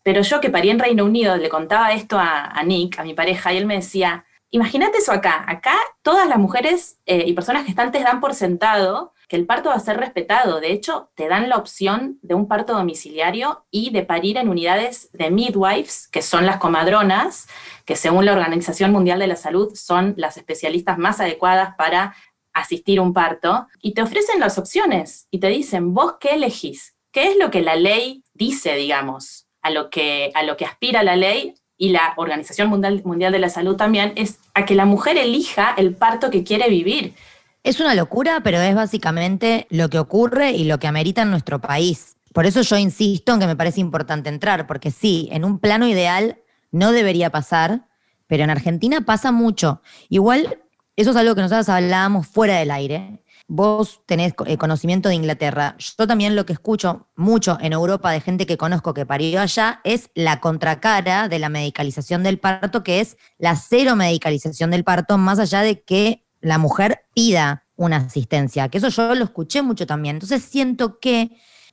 [0.03, 3.13] Pero yo que parí en Reino Unido, le contaba esto a, a Nick, a mi
[3.13, 7.65] pareja, y él me decía, imagínate eso acá, acá todas las mujeres eh, y personas
[7.65, 10.59] gestantes dan por sentado que el parto va a ser respetado.
[10.59, 15.12] De hecho, te dan la opción de un parto domiciliario y de parir en unidades
[15.13, 17.47] de midwives, que son las comadronas,
[17.85, 22.15] que según la Organización Mundial de la Salud son las especialistas más adecuadas para
[22.53, 26.95] asistir a un parto, y te ofrecen las opciones y te dicen, vos qué elegís,
[27.12, 31.03] qué es lo que la ley dice, digamos, a lo que, a lo que aspira
[31.03, 35.17] la ley y la Organización Mundial, de la Salud también, es a que la mujer
[35.17, 37.15] elija el parto que quiere vivir.
[37.63, 41.59] Es una locura, pero es básicamente lo que ocurre y lo que amerita en nuestro
[41.59, 42.17] país.
[42.33, 45.87] Por eso yo insisto en que me parece importante entrar, porque sí, en un plano
[45.87, 46.37] ideal
[46.71, 47.87] no debería pasar,
[48.27, 49.81] pero en Argentina pasa mucho.
[50.09, 50.59] Igual,
[50.97, 55.75] eso es algo que nosotros hablábamos fuera del aire, vos tenés eh, conocimiento de Inglaterra.
[55.79, 59.81] Yo también lo que escucho mucho en Europa de gente que conozco que parió allá
[59.83, 65.17] es la contracara de la medicalización del parto, que es la cero medicalización del parto,
[65.17, 69.88] más allá de que la mujer pida una asistencia, que eso yo lo escuché mucho
[69.88, 70.17] también.
[70.17, 71.31] Entonces siento que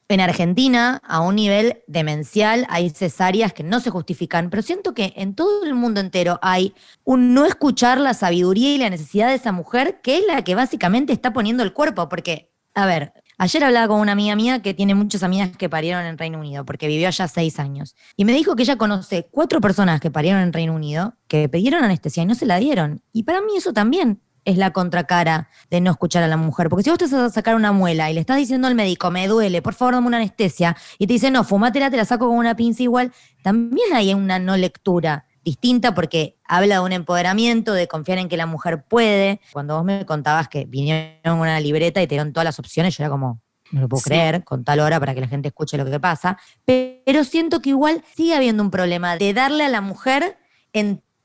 [0.09, 5.13] en Argentina, a un nivel demencial, hay cesáreas que no se justifican, pero siento que
[5.17, 9.35] en todo el mundo entero hay un no escuchar la sabiduría y la necesidad de
[9.35, 12.09] esa mujer, que es la que básicamente está poniendo el cuerpo.
[12.09, 16.05] Porque, a ver, ayer hablaba con una amiga mía que tiene muchas amigas que parieron
[16.05, 17.97] en Reino Unido, porque vivió allá seis años.
[18.17, 21.83] Y me dijo que ella conoce cuatro personas que parieron en Reino Unido, que pidieron
[21.83, 23.03] anestesia y no se la dieron.
[23.13, 26.71] Y para mí eso también es la contracara de no escuchar a la mujer.
[26.71, 29.11] Porque si vos te vas a sacar una muela y le estás diciendo al médico,
[29.11, 32.29] me duele, por favor dame una anestesia, y te dice, no, fumátela, te la saco
[32.29, 37.73] con una pinza igual, también hay una no lectura distinta porque habla de un empoderamiento,
[37.73, 39.41] de confiar en que la mujer puede.
[39.53, 43.05] Cuando vos me contabas que vinieron una libreta y te dieron todas las opciones, yo
[43.05, 43.41] era como,
[43.73, 44.11] no lo puedo Sí.
[44.11, 46.39] creer, con tal hora para que la gente escuche lo que pasa.
[46.65, 50.37] Pero siento que igual sigue habiendo un problema de darle a la mujer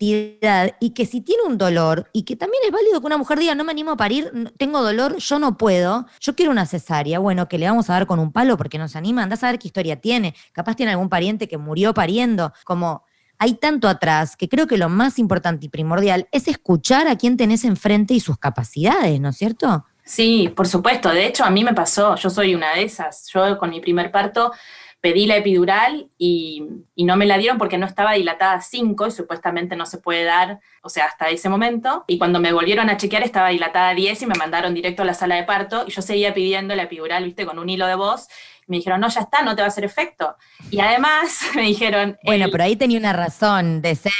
[0.04, 3.54] y que si tiene un dolor y que también es válido que una mujer diga,
[3.54, 7.48] no me animo a parir, tengo dolor, yo no puedo, yo quiero una cesárea, bueno,
[7.48, 9.60] que le vamos a dar con un palo porque no se anima, andás a ver
[9.60, 13.06] qué historia tiene, capaz tiene algún pariente que murió pariendo, como
[13.38, 17.38] hay tanto atrás que creo que lo más importante y primordial es escuchar a quien
[17.38, 19.86] tenés enfrente y sus capacidades, ¿no es cierto?
[20.04, 21.10] Sí, por supuesto.
[21.10, 23.30] De hecho, a mí me pasó, yo soy una de esas.
[23.34, 24.52] Yo con mi primer parto
[25.02, 26.64] pedí la epidural y,
[26.96, 29.98] y no me la dieron porque no estaba dilatada a 5 y supuestamente no se
[29.98, 32.04] puede dar, o sea, hasta ese momento.
[32.08, 35.06] Y cuando me volvieron a chequear estaba dilatada a 10 y me mandaron directo a
[35.06, 37.96] la sala de parto y yo seguía pidiendo la epidural, viste, con un hilo de
[37.96, 38.28] voz.
[38.68, 40.36] Me dijeron, no, ya está, no te va a hacer efecto.
[40.70, 42.18] Y además me dijeron...
[42.24, 44.12] Bueno, el- pero ahí tenía una razón de ser.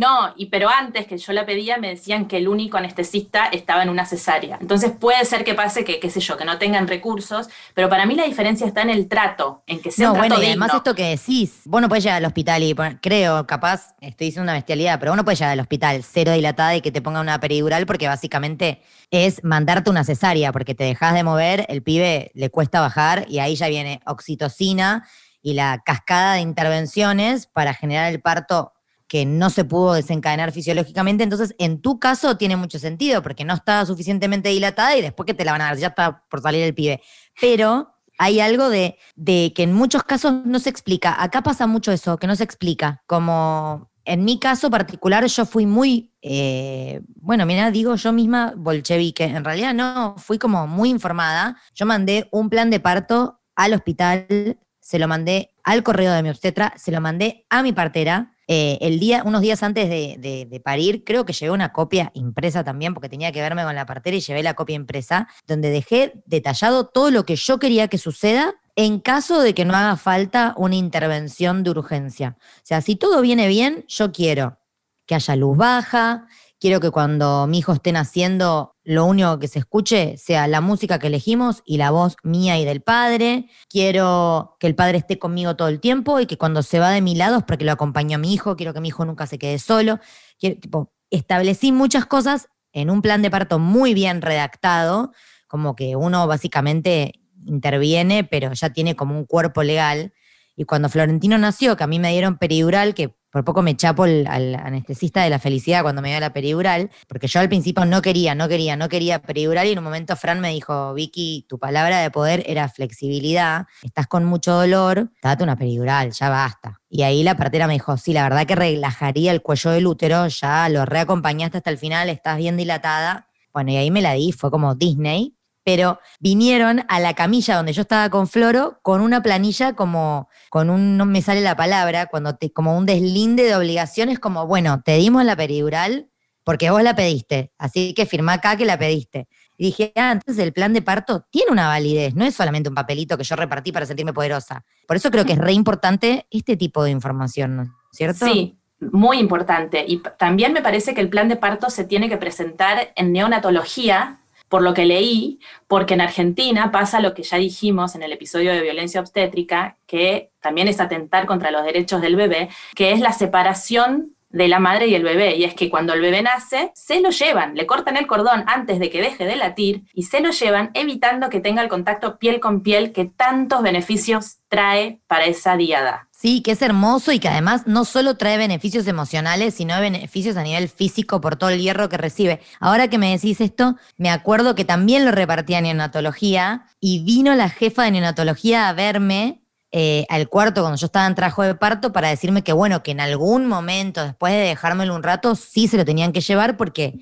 [0.00, 3.82] No, y pero antes que yo la pedía me decían que el único anestesista estaba
[3.82, 4.56] en una cesárea.
[4.60, 8.06] Entonces puede ser que pase que, qué sé yo, que no tengan recursos, pero para
[8.06, 10.46] mí la diferencia está en el trato, en que sea No, un trato bueno, y
[10.48, 14.28] además esto que decís, vos no podés llegar al hospital y poner- creo, capaz, estoy
[14.28, 17.02] diciendo una bestialidad, pero vos no podés llegar al hospital cero dilatada y que te
[17.02, 21.82] ponga una peridural porque básicamente es mandarte una cesárea, porque te dejas de mover, el
[21.82, 25.06] pibe le cuesta bajar y ahí ya viene oxitocina
[25.42, 28.72] y la cascada de intervenciones para generar el parto
[29.10, 33.54] que no se pudo desencadenar fisiológicamente, entonces en tu caso tiene mucho sentido porque no
[33.54, 36.62] estaba suficientemente dilatada y después que te la van a dar, ya está por salir
[36.62, 37.02] el pibe.
[37.40, 41.20] Pero hay algo de, de que en muchos casos no se explica.
[41.20, 43.02] Acá pasa mucho eso, que no se explica.
[43.08, 49.24] Como en mi caso particular, yo fui muy, eh, bueno, mira, digo yo misma bolchevique.
[49.24, 51.56] En realidad no, fui como muy informada.
[51.74, 54.56] Yo mandé un plan de parto al hospital,
[54.90, 58.32] se lo mandé al correo de mi obstetra, se lo mandé a mi partera.
[58.48, 62.10] Eh, el día, unos días antes de, de- de parir, creo que llevé una copia
[62.12, 65.70] impresa también, porque tenía que verme con la partera y llevé la copia impresa, donde
[65.70, 69.96] dejé detallado todo lo que yo quería que suceda en caso de que no haga
[69.96, 72.36] falta una intervención de urgencia.
[72.40, 74.58] O sea, si todo viene bien, yo quiero
[75.06, 76.26] que haya luz baja,
[76.60, 80.98] quiero que cuando mi hijo esté naciendo, lo único que se escuche sea la música
[80.98, 83.48] que elegimos y la voz mía y del padre.
[83.68, 87.00] Quiero que el padre esté conmigo todo el tiempo y que cuando se va de
[87.00, 88.56] mi lado es porque lo acompaño a mi hijo.
[88.56, 89.98] Quiero que mi hijo nunca se quede solo.
[90.38, 95.12] Quiero- tipo, establecí muchas cosas en un plan de parto muy bien redactado,
[95.48, 97.14] como que uno básicamente
[97.46, 100.12] interviene, pero ya tiene como un cuerpo legal.
[100.56, 104.04] Y cuando Florentino nació, que a mí me dieron peridural, que por poco me chapo
[104.04, 108.02] al anestesista de la felicidad cuando me dio la peridural, porque yo al principio no
[108.02, 111.58] quería, no quería, no quería peridural y en un momento Fran me dijo, Vicky, tu
[111.58, 116.80] palabra de poder era flexibilidad, estás con mucho dolor, date una peridural, ya basta.
[116.88, 120.26] Y ahí la partera me dijo, sí, la verdad que relajaría el cuello del útero,
[120.26, 123.28] ya lo reacompañaste hasta el final, estás bien dilatada.
[123.52, 127.72] Bueno, y ahí me la di, fue como Disney, pero vinieron a la camilla donde
[127.72, 132.06] yo estaba con Floro con una planilla como, con un, no me sale la palabra,
[132.06, 136.08] cuando te, como un deslinde de obligaciones, como, bueno, te dimos la peridural
[136.44, 139.28] porque vos la pediste, así que firmá acá que la pediste.
[139.56, 142.74] Y dije, ah, entonces el plan de parto tiene una validez, no es solamente un
[142.74, 144.64] papelito que yo repartí para sentirme poderosa.
[144.86, 148.26] Por eso creo que es re importante este tipo de información, ¿no es cierto?
[148.26, 149.84] Sí, muy importante.
[149.86, 154.20] Y también me parece que el plan de parto se tiene que presentar en neonatología,
[154.50, 158.52] por lo que leí, porque en Argentina pasa lo que ya dijimos en el episodio
[158.52, 163.12] de violencia obstétrica, que también es atentar contra los derechos del bebé, que es la
[163.12, 165.36] separación de la madre y el bebé.
[165.36, 168.80] Y es que cuando el bebé nace, se lo llevan, le cortan el cordón antes
[168.80, 172.40] de que deje de latir y se lo llevan evitando que tenga el contacto piel
[172.40, 176.08] con piel que tantos beneficios trae para esa diada.
[176.20, 180.42] Sí, que es hermoso y que además no solo trae beneficios emocionales, sino beneficios a
[180.42, 182.42] nivel físico por todo el hierro que recibe.
[182.60, 187.34] Ahora que me decís esto, me acuerdo que también lo repartía en neonatología y vino
[187.36, 189.40] la jefa de neonatología a verme
[189.72, 192.90] eh, al cuarto cuando yo estaba en trabajo de parto para decirme que bueno, que
[192.90, 197.00] en algún momento, después de dejármelo un rato, sí se lo tenían que llevar porque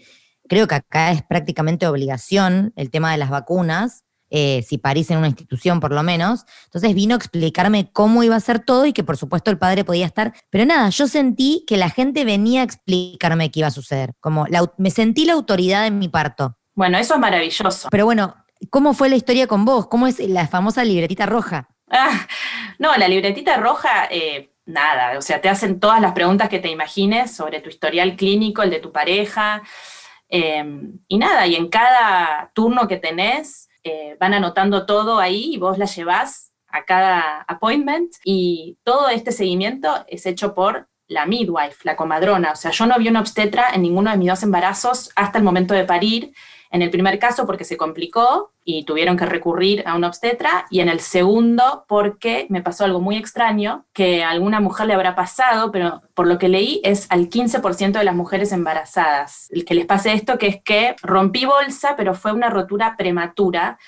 [0.49, 5.19] creo que acá es prácticamente obligación el tema de las vacunas eh, si parís en
[5.19, 6.45] una institución por lo menos.
[6.65, 9.85] Entonces vino a explicarme cómo iba a ser todo y que por supuesto el padre
[9.85, 10.35] podía estar.
[10.51, 14.15] Pero nada, yo sentí que la gente venía a explicarme qué iba a suceder.
[14.21, 16.57] Como me sentí la autoridad en mi parto.
[16.75, 17.89] Bueno, eso es maravilloso.
[17.91, 18.37] Pero bueno,
[18.71, 19.89] ¿cómo fue la historia con vos?
[19.89, 21.69] ¿Cómo es la famosa libretita roja?
[21.91, 22.27] Ah,
[22.79, 26.69] no, la libretita roja, eh, nada, o sea, te hacen todas las preguntas que te
[26.69, 29.63] imagines sobre tu historial clínico, el de tu pareja,
[30.29, 30.65] eh,
[31.09, 33.68] y nada, y en cada turno que tenés,
[34.19, 40.05] van anotando todo ahí y vos la llevas a cada appointment y todo este seguimiento
[40.07, 42.53] es hecho por la midwife, la comadrona.
[42.53, 45.45] O sea, yo no vi una obstetra en ninguno de mis dos embarazos hasta el
[45.45, 46.33] momento de parir.
[46.71, 50.81] En el primer caso porque se complicó y tuvieron que recurrir a una obstetra y
[50.81, 55.15] en el segundo porque me pasó algo muy extraño que a alguna mujer le habrá
[55.15, 59.75] pasado, pero por lo que leí es al 15% de las mujeres embarazadas el que
[59.75, 63.79] les pase esto, que es que rompí bolsa, pero fue una rotura prematura.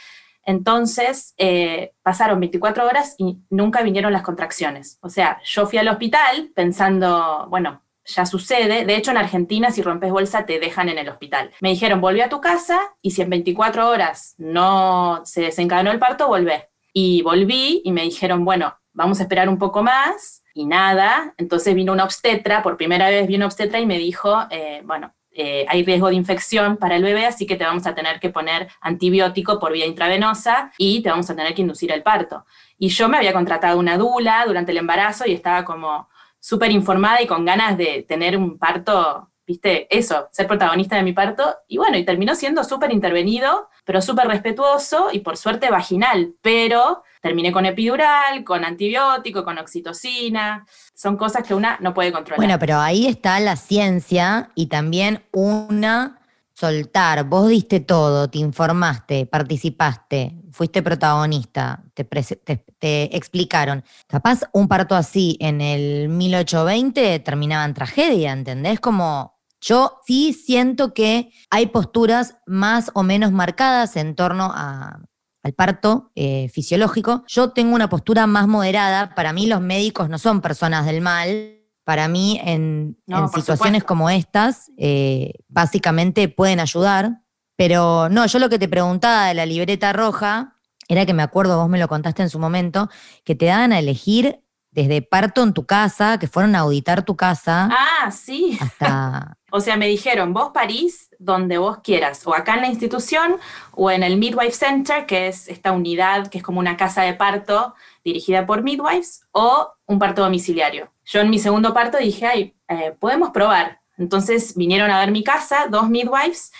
[0.44, 4.98] Entonces eh, pasaron 24 horas y nunca vinieron las contracciones.
[5.02, 8.84] O sea, yo fui al hospital pensando, bueno, ya sucede.
[8.84, 11.50] De hecho, en Argentina, si rompes bolsa, te dejan en el hospital.
[11.60, 15.98] Me dijeron, volví a tu casa y si en 24 horas no se desencadenó el
[15.98, 16.68] parto, volvé.
[16.92, 21.34] Y volví y me dijeron, bueno, vamos a esperar un poco más y nada.
[21.36, 25.14] Entonces vino una obstetra, por primera vez vino una obstetra y me dijo, eh, bueno,
[25.32, 28.30] eh, hay riesgo de infección para el bebé, así que te vamos a tener que
[28.30, 32.44] poner antibiótico por vía intravenosa y te vamos a tener que inducir el parto.
[32.78, 36.08] Y yo me había contratado una dula durante el embarazo y estaba como,
[36.40, 41.12] súper informada y con ganas de tener un parto, viste, eso, ser protagonista de mi
[41.12, 41.56] parto.
[41.68, 46.34] Y bueno, y terminó siendo súper intervenido, pero súper respetuoso y por suerte vaginal.
[46.40, 50.66] Pero terminé con epidural, con antibiótico, con oxitocina.
[50.94, 52.38] Son cosas que una no puede controlar.
[52.38, 56.19] Bueno, pero ahí está la ciencia y también una
[56.60, 63.82] soltar, vos diste todo, te informaste, participaste, fuiste protagonista, te, explicaron.
[64.06, 68.78] Capaz un parto así en el 1820 terminaba en tragedia, ¿entendés?
[68.78, 76.12] Como yo sí siento que hay posturas más o menos marcadas en torno al parto
[76.14, 77.24] eh, fisiológico.
[77.26, 79.14] Yo tengo una postura más moderada.
[79.14, 81.59] Para mí los médicos no son personas del mal,
[81.90, 82.96] para mí en,
[83.34, 87.22] situaciones como estas, eh, básicamente pueden ayudar.
[87.56, 90.54] Pero no, yo lo que te preguntaba de la libreta roja
[90.86, 92.88] era que me acuerdo, vos me lo contaste en su momento,
[93.24, 97.16] que te daban a elegir desde parto en tu casa, que fueron a auditar tu
[97.16, 97.68] casa.
[97.72, 98.56] Ah, sí.
[98.60, 99.36] Hasta...
[99.50, 103.34] o sea, me dijeron, vos parís donde vos quieras, o acá en la institución,
[103.72, 107.14] o en el Midwife Center, que es esta unidad que es como una casa de
[107.14, 110.92] parto dirigida por midwives, o un parto domiciliario.
[111.04, 113.80] Yo en mi segundo parto dije, ay, eh, podemos probar.
[113.98, 116.52] Entonces vinieron a ver mi casa, dos midwives,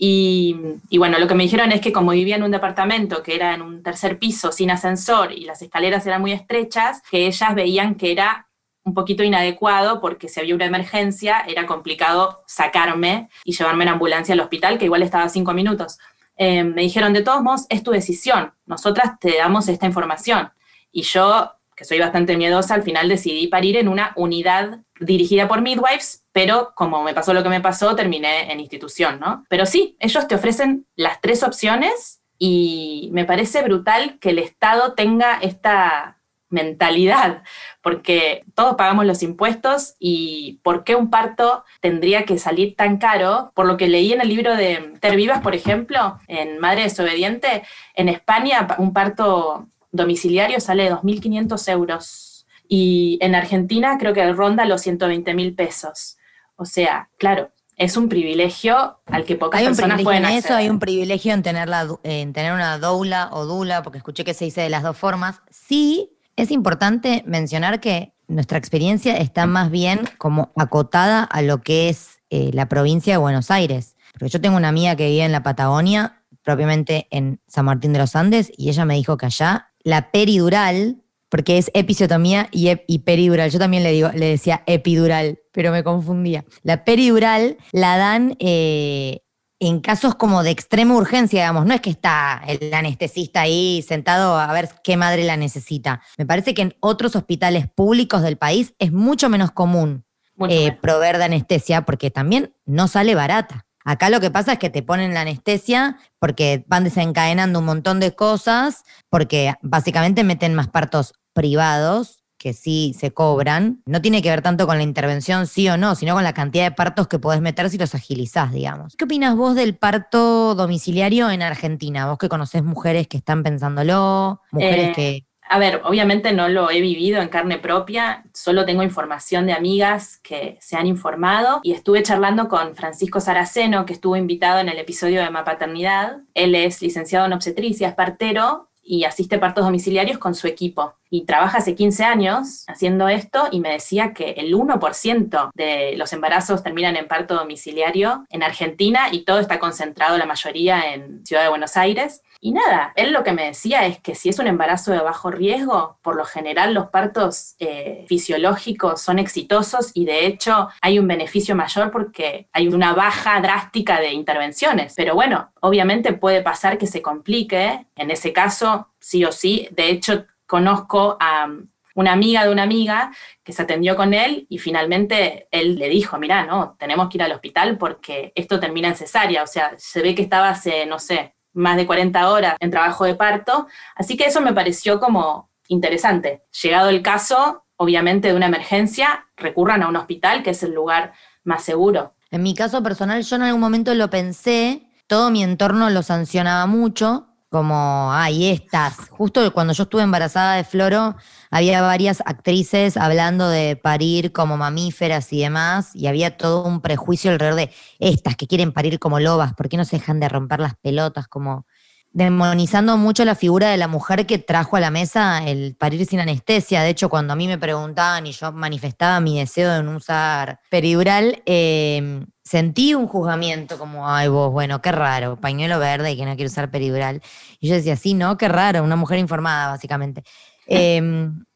[0.00, 0.56] y,
[0.88, 3.54] y, bueno, lo que me dijeron es que como vivía en un departamento que era
[3.54, 7.96] en un tercer piso sin ascensor y las escaleras eran muy estrechas, que ellas veían
[7.96, 8.48] que era
[8.88, 14.34] un poquito inadecuado porque si había una emergencia era complicado sacarme y llevarme en ambulancia
[14.34, 15.98] al hospital, que igual estaba a cinco minutos.
[16.36, 20.50] Eh, me dijeron, de todos modos, es tu decisión, nosotras te damos esta información.
[20.92, 25.62] Y yo que soy bastante miedosa, al final decidí parir en una unidad dirigida por
[25.62, 29.44] midwives, pero como me pasó lo que me pasó, terminé en institución, ¿no?
[29.48, 34.94] Pero sí, ellos te ofrecen las tres opciones y me parece brutal que el Estado
[34.94, 36.18] tenga esta
[36.50, 37.44] mentalidad,
[37.80, 43.52] porque todos pagamos los impuestos y ¿por qué un parto tendría que salir tan caro?
[43.54, 47.62] Por lo que leí en el libro de Ter Vivas, por ejemplo, en Madre Desobediente,
[47.94, 54.82] en España un parto domiciliario sale 2.500 euros y en Argentina creo que ronda los
[54.82, 56.18] 120 mil pesos.
[56.56, 60.78] O sea, claro, es un privilegio al que pocas personas pueden en eso, hay un
[60.80, 61.68] privilegio en tener,
[62.02, 65.40] en tener una doula o dula, porque escuché que se dice de las dos formas.
[65.50, 71.88] Sí, es importante mencionar que nuestra experiencia está más bien como acotada a lo que
[71.88, 73.96] es eh, la provincia de Buenos Aires.
[74.12, 78.00] Porque yo tengo una amiga que vive en la Patagonia, propiamente en San Martín de
[78.00, 83.50] los Andes, y ella me dijo que allá la peridural, porque es episiotomía y, peridural.
[83.50, 86.44] Yo también le, digo, le decía epidural, pero me confundía.
[86.62, 89.20] La peridural la dan eh,
[89.60, 94.38] en casos como de extrema urgencia, digamos, no es que está el anestesista ahí sentado
[94.38, 96.00] a ver qué madre la necesita.
[96.16, 100.04] Me parece que en otros hospitales públicos del país es mucho menos común
[100.48, 103.66] eh, proveer de anestesia porque también no sale barata.
[103.88, 108.00] Acá lo que pasa es que te ponen la anestesia porque van desencadenando un montón
[108.00, 113.80] de cosas, porque básicamente meten más partos privados que sí se cobran.
[113.86, 116.64] No tiene que ver tanto con la intervención sí o no, sino con la cantidad
[116.64, 118.94] de partos que podés meter si los agilizás, digamos.
[118.94, 122.08] ¿Qué opinas vos del parto domiciliario en Argentina?
[122.08, 125.27] Vos que conocés mujeres que están pensándolo, mujeres Eh, que...
[125.50, 130.18] A ver, obviamente no lo he vivido en carne propia, solo tengo información de amigas
[130.18, 134.78] que se han informado y estuve charlando con Francisco Saraceno, que estuvo invitado en el
[134.78, 136.18] episodio de Mapaternidad.
[136.34, 140.94] Él es licenciado en obstetricia, es partero y asiste partos domiciliarios con su equipo.
[141.10, 146.12] Y trabaja hace 15 años haciendo esto y me decía que el 1% de los
[146.12, 151.42] embarazos terminan en parto domiciliario en Argentina y todo está concentrado, la mayoría, en Ciudad
[151.42, 152.22] de Buenos Aires.
[152.40, 155.30] Y nada, él lo que me decía es que si es un embarazo de bajo
[155.30, 161.08] riesgo, por lo general los partos eh, fisiológicos son exitosos y de hecho hay un
[161.08, 164.94] beneficio mayor porque hay una baja drástica de intervenciones.
[164.96, 169.68] Pero bueno, obviamente puede pasar que se complique, en ese caso sí o sí.
[169.72, 173.10] De hecho, conozco a um, una amiga de una amiga
[173.42, 177.24] que se atendió con él y finalmente él le dijo, mira, no, tenemos que ir
[177.24, 179.42] al hospital porque esto termina en cesárea.
[179.42, 183.04] O sea, se ve que estaba hace, no sé, más de 40 horas en trabajo
[183.04, 183.66] de parto.
[183.94, 186.44] Así que eso me pareció como interesante.
[186.62, 191.12] Llegado el caso, obviamente de una emergencia, recurran a un hospital, que es el lugar
[191.44, 192.14] más seguro.
[192.30, 196.66] En mi caso personal, yo en algún momento lo pensé, todo mi entorno lo sancionaba
[196.66, 199.08] mucho, como, ay, estas.
[199.10, 201.16] Justo cuando yo estuve embarazada de Floro,
[201.50, 207.30] había varias actrices hablando de parir como mamíferas y demás, y había todo un prejuicio
[207.30, 210.60] alrededor de estas que quieren parir como lobas, ¿por qué no se dejan de romper
[210.60, 211.26] las pelotas?
[211.28, 211.66] Como
[212.12, 216.20] demonizando mucho la figura de la mujer que trajo a la mesa el parir sin
[216.20, 216.82] anestesia.
[216.82, 220.60] De hecho, cuando a mí me preguntaban y yo manifestaba mi deseo de no usar
[220.70, 226.24] peridural, eh, sentí un juzgamiento como, ay vos, bueno, qué raro, pañuelo verde y que
[226.24, 227.20] no quiere usar peridural.
[227.60, 230.22] Y yo decía, sí, no, qué raro, una mujer informada, básicamente.
[230.70, 231.00] Eh,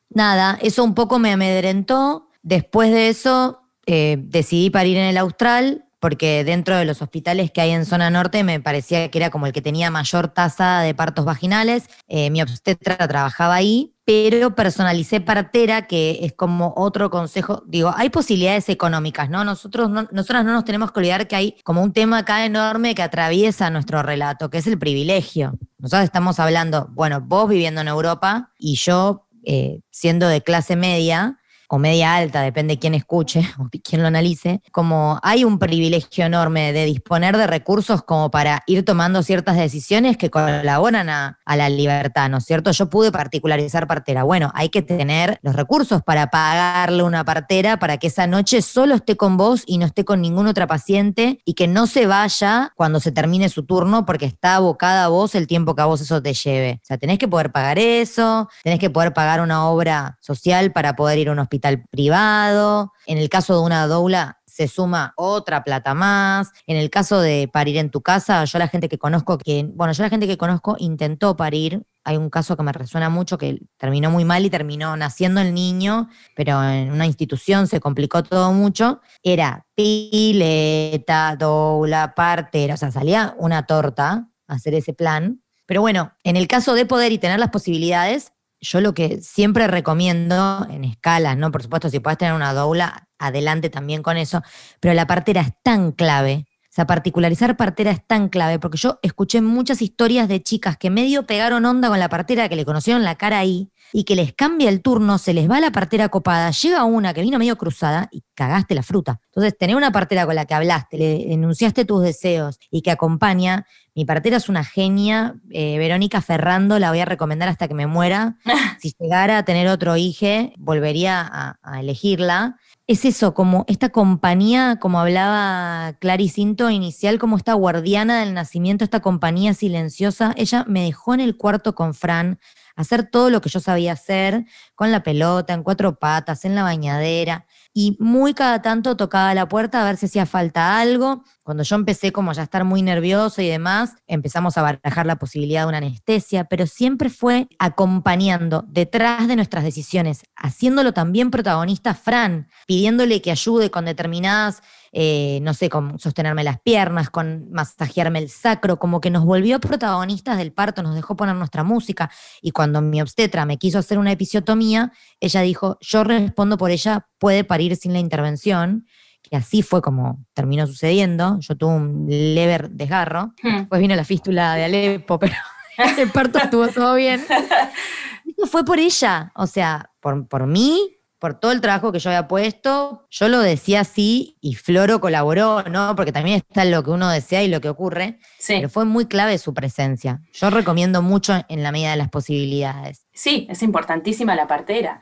[0.09, 2.31] nada, eso un poco me amedrentó.
[2.43, 7.61] Después de eso, eh, decidí parir en el Austral, porque dentro de los hospitales que
[7.61, 10.97] hay en zona norte me parecía que era como el que tenía mayor tasa de
[10.97, 11.89] partos vaginales.
[12.09, 17.63] Eh, mi obstetra trabajaba ahí, pero personalicé partera, que es como otro consejo.
[17.69, 19.45] Digo, hay posibilidades económicas, ¿no?
[19.45, 22.97] Nosotros no, nosotras no nos tenemos que olvidar que hay como un tema acá enorme
[22.97, 25.57] que atraviesa nuestro relato, que es el privilegio.
[25.79, 31.39] Nosotros estamos hablando, bueno, vos viviendo en Europa y yo eh, siendo de clase media
[31.75, 36.71] o media alta, depende quién escuche o quién lo analice, como hay un privilegio enorme
[36.75, 42.29] de disponer de recursos como para ir tomando ciertas decisiones que colaboran a, la libertad,
[42.29, 42.73] ¿no es cierto?
[42.73, 44.23] Yo pude particularizar partera.
[44.23, 48.95] Bueno, hay que tener los recursos para pagarle una partera para que esa noche solo
[48.95, 52.73] esté con vos y no esté con ninguna otra paciente y que no se vaya
[52.75, 56.01] cuando se termine su turno porque está abocada a vos el tiempo que a vos
[56.01, 56.81] eso te lleve.
[56.83, 60.97] O sea, tenés que poder pagar eso, tenés que poder pagar una obra social para
[60.97, 62.93] poder ir a un hospital privado.
[63.07, 66.53] En el caso de una doula se suma otra plata más.
[66.67, 69.95] En el caso de parir en tu casa, yo la gente que conozco que, bueno,
[69.95, 71.83] yo la gente que conozco intentó parir.
[72.05, 75.55] Hay un caso que me resuena mucho que terminó muy mal y terminó naciendo el
[75.55, 79.01] niño, pero en una institución se complicó todo mucho.
[79.23, 85.43] Era pileta, doula, partera, o sea, salía una torta hacer ese plan.
[85.67, 88.33] Pero bueno, en el caso de poder y tener las posibilidades,
[88.63, 91.51] yo lo que siempre recomiendo en escalas, ¿no?
[91.51, 94.43] Por supuesto, si puedes tener una doula, adelante también con eso,
[94.81, 96.47] pero la partera es tan clave.
[96.71, 100.89] O sea, particularizar partera es tan clave, porque yo escuché muchas historias de chicas que
[100.89, 104.33] medio pegaron onda con la partera, que le conocieron la cara ahí, y que les
[104.33, 108.09] cambia el turno, se les va la partera copada, llega una que vino medio cruzada
[108.11, 109.21] y cagaste la fruta.
[109.27, 113.67] Entonces, tener una partera con la que hablaste, le enunciaste tus deseos y que acompaña,
[113.95, 117.87] mi partera es una genia, eh, Verónica Ferrando, la voy a recomendar hasta que me
[117.87, 118.39] muera.
[118.81, 122.57] si llegara a tener otro hijo, volvería a, a elegirla.
[122.87, 129.01] Es eso, como esta compañía, como hablaba Claricinto inicial, como esta guardiana del nacimiento, esta
[129.01, 130.35] compañía silenciosa.
[130.37, 132.39] Ella me dejó en el cuarto con Fran,
[132.77, 134.45] hacer todo lo que yo sabía hacer,
[134.75, 139.49] con la pelota, en cuatro patas, en la bañadera, y muy cada tanto tocaba la
[139.49, 141.25] puerta a ver si hacía falta algo.
[141.43, 145.17] Cuando yo empecé como ya a estar muy nervioso y demás, empezamos a barajar la
[145.17, 151.95] posibilidad de una anestesia, pero siempre fue acompañando detrás de nuestras decisiones, haciéndolo también protagonista
[151.95, 154.63] Fran, pidiéndole que ayude con determinadas
[154.95, 159.59] eh, no sé, con sostenerme las piernas, con masajearme el sacro, como que nos volvió
[159.59, 162.11] protagonistas del parto, nos dejó poner nuestra música.
[162.43, 167.09] Y cuando mi obstetra me quiso hacer una episiotomía, ella dijo, yo respondo por ella,
[167.19, 168.87] puede parir sin la intervención.
[169.31, 171.39] Y así fue como terminó sucediendo.
[171.41, 173.33] Yo tuve un leve desgarro.
[173.43, 173.61] Hmm.
[173.61, 175.35] Después vino la fístula de Alepo, pero
[175.99, 177.25] el parto estuvo todo bien.
[178.51, 182.27] Fue por ella, o sea, por, por mí, por todo el trabajo que yo había
[182.27, 183.07] puesto.
[183.09, 185.95] Yo lo decía así y Floro colaboró, ¿no?
[185.95, 188.19] Porque también está lo que uno desea y lo que ocurre.
[188.41, 190.21] Sí, Pero fue muy clave su presencia.
[190.33, 193.07] Yo recomiendo mucho en la medida de las posibilidades.
[193.13, 194.99] sí, es importantísima la partera.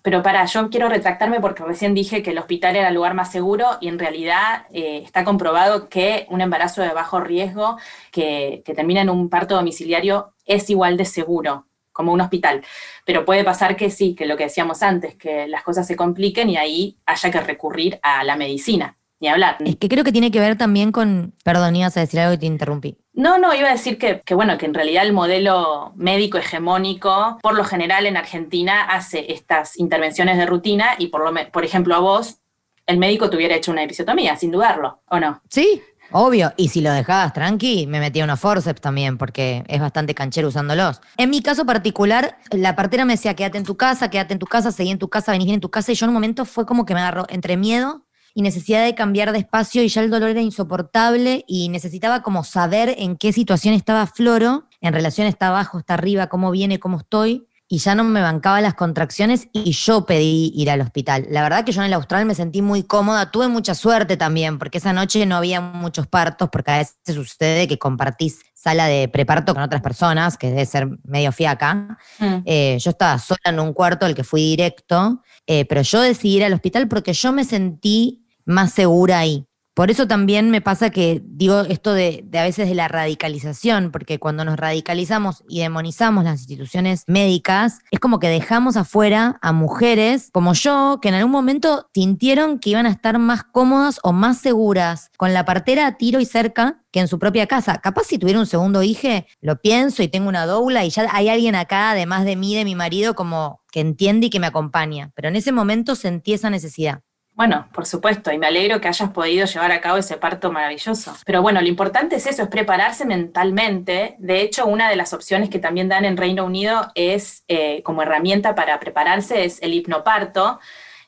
[0.00, 3.32] Pero para, yo quiero retractarme porque recién dije que el hospital era el lugar más
[3.32, 7.78] seguro y en realidad eh, está comprobado que un embarazo de bajo riesgo
[8.12, 12.62] que, que termina en un parto domiciliario es igual de seguro como un hospital.
[13.06, 16.50] Pero puede pasar que sí, que lo que decíamos antes, que las cosas se compliquen
[16.50, 19.56] y ahí haya que recurrir a la medicina, ni hablar.
[19.64, 21.32] Es que creo que tiene que ver también con.
[21.42, 22.98] Perdón, ibas a decir algo y te interrumpí.
[23.14, 27.38] No, no, iba a decir que, que, bueno, que en realidad el modelo médico hegemónico,
[27.40, 31.94] por lo general en Argentina, hace estas intervenciones de rutina y por, lo, por ejemplo
[31.94, 32.40] a vos,
[32.86, 35.40] el médico te hubiera hecho una episiotomía, sin dudarlo, ¿o no?
[35.48, 35.80] Sí,
[36.12, 36.52] obvio.
[36.56, 41.00] Y si lo dejabas tranqui, me metía unos forceps también, porque es bastante canchero usándolos.
[41.16, 44.46] En mi caso particular, la partera me decía, quédate en tu casa, quédate en tu
[44.46, 45.92] casa, seguí en tu casa, venís en tu casa.
[45.92, 48.94] Y yo en un momento fue como que me agarró entre miedo y necesidad de
[48.94, 53.32] cambiar de espacio y ya el dolor era insoportable y necesitaba como saber en qué
[53.32, 57.46] situación estaba Floro, en relación está abajo, está arriba, cómo viene, cómo estoy.
[57.68, 61.26] Y ya no me bancaba las contracciones y yo pedí ir al hospital.
[61.30, 64.58] La verdad que yo en el austral me sentí muy cómoda, tuve mucha suerte también,
[64.58, 69.08] porque esa noche no había muchos partos, porque a veces sucede que compartís sala de
[69.08, 71.98] preparto con otras personas, que debe ser medio fiaca.
[72.18, 72.36] Mm.
[72.44, 76.36] Eh, yo estaba sola en un cuarto al que fui directo, eh, pero yo decidí
[76.36, 79.46] ir al hospital porque yo me sentí más segura ahí.
[79.74, 84.20] Por eso también me pasa que digo esto de, a veces de la radicalización, porque
[84.20, 90.30] cuando nos radicalizamos y demonizamos las instituciones médicas, es como que dejamos afuera a mujeres
[90.32, 94.38] como yo, que en algún momento sintieron que iban a estar más cómodas o más
[94.38, 97.78] seguras con la partera a tiro y cerca que en su propia casa.
[97.78, 99.08] Capaz si tuviera un segundo hijo,
[99.40, 102.64] lo pienso y tengo una doula y ya hay alguien acá, además de mí, de
[102.64, 105.10] mi marido, como que entiende y que me acompaña.
[105.16, 107.02] Pero en ese momento sentí esa necesidad.
[107.36, 111.16] Bueno, por supuesto, y me alegro que hayas podido llevar a cabo ese parto maravilloso.
[111.26, 114.14] Pero bueno, lo importante es eso, es prepararse mentalmente.
[114.18, 118.02] De hecho, una de las opciones que también dan en Reino Unido es, eh, como
[118.02, 120.60] herramienta para prepararse, es el hipnoparto.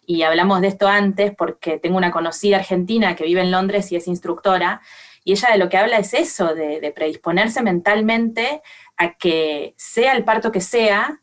[0.05, 3.97] Y hablamos de esto antes porque tengo una conocida argentina que vive en Londres y
[3.97, 4.81] es instructora,
[5.23, 8.63] y ella de lo que habla es eso, de, de predisponerse mentalmente
[8.97, 11.21] a que sea el parto que sea,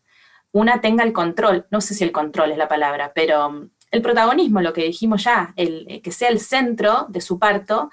[0.53, 4.59] una tenga el control, no sé si el control es la palabra, pero el protagonismo,
[4.59, 7.91] lo que dijimos ya, eh, que sea el centro de su parto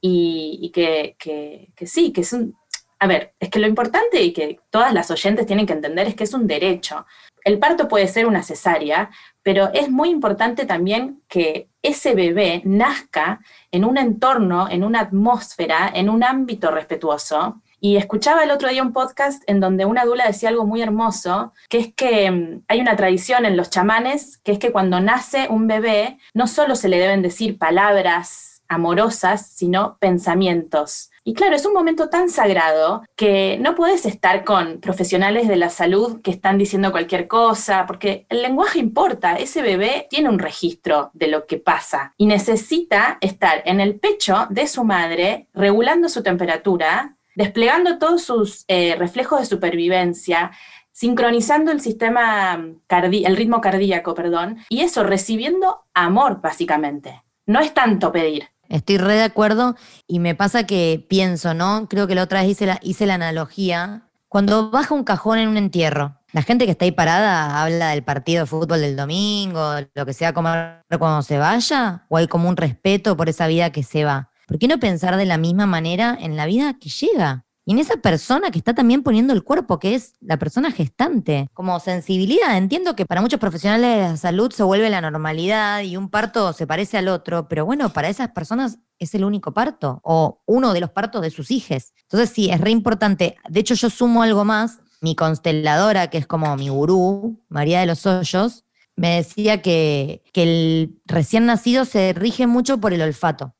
[0.00, 2.56] y, que, que sí, que es un...
[2.98, 6.14] A ver, es que lo importante y que todas las oyentes tienen que entender es
[6.14, 7.04] que es un derecho.
[7.44, 9.10] El parto puede ser una cesárea,
[9.42, 13.40] pero es muy importante también que ese bebé nazca
[13.70, 18.80] en un entorno, en una atmósfera, en un ámbito respetuoso, y escuchaba el otro día
[18.80, 22.80] un podcast en donde una dula decía algo muy hermoso, que es que mm, hay
[22.80, 26.88] una tradición en los chamanes, que es que cuando nace un bebé, no solo se
[26.88, 31.10] le deben decir palabras amorosas, sino pensamientos.
[31.24, 35.68] Y claro, es un momento tan sagrado que no puedes estar con profesionales de la
[35.68, 39.34] salud que están diciendo cualquier cosa, porque el lenguaje importa.
[39.34, 44.46] Ese bebé tiene un registro de lo que pasa y necesita estar en el pecho
[44.50, 50.50] de su madre, regulando su temperatura, desplegando todos sus eh, reflejos de supervivencia,
[50.92, 57.22] sincronizando el sistema cardí el ritmo cardíaco, perdón, y eso recibiendo amor básicamente.
[57.46, 58.48] No es tanto pedir.
[58.68, 59.76] Estoy re de acuerdo
[60.06, 61.88] y me pasa que pienso, ¿no?
[61.88, 64.08] Creo que la otra vez hice la, hice la analogía.
[64.28, 68.02] Cuando baja un cajón en un entierro, la gente que está ahí parada habla del
[68.02, 72.48] partido de fútbol del domingo, lo que sea comer cuando se vaya, o hay como
[72.48, 74.30] un respeto por esa vida que se va.
[74.46, 77.44] ¿Por qué no pensar de la misma manera en la vida que llega?
[77.64, 81.48] Y en esa persona que está también poniendo el cuerpo, que es la persona gestante.
[81.54, 85.96] Como sensibilidad, entiendo que para muchos profesionales de la salud se vuelve la normalidad y
[85.96, 90.00] un parto se parece al otro, pero bueno, para esas personas es el único parto
[90.02, 91.92] o uno de los partos de sus hijos.
[92.02, 93.36] Entonces sí, es re importante.
[93.48, 94.80] De hecho, yo sumo algo más.
[95.00, 98.64] Mi consteladora, que es como mi gurú, María de los Hoyos,
[98.94, 103.54] me decía que, que el recién nacido se rige mucho por el olfato.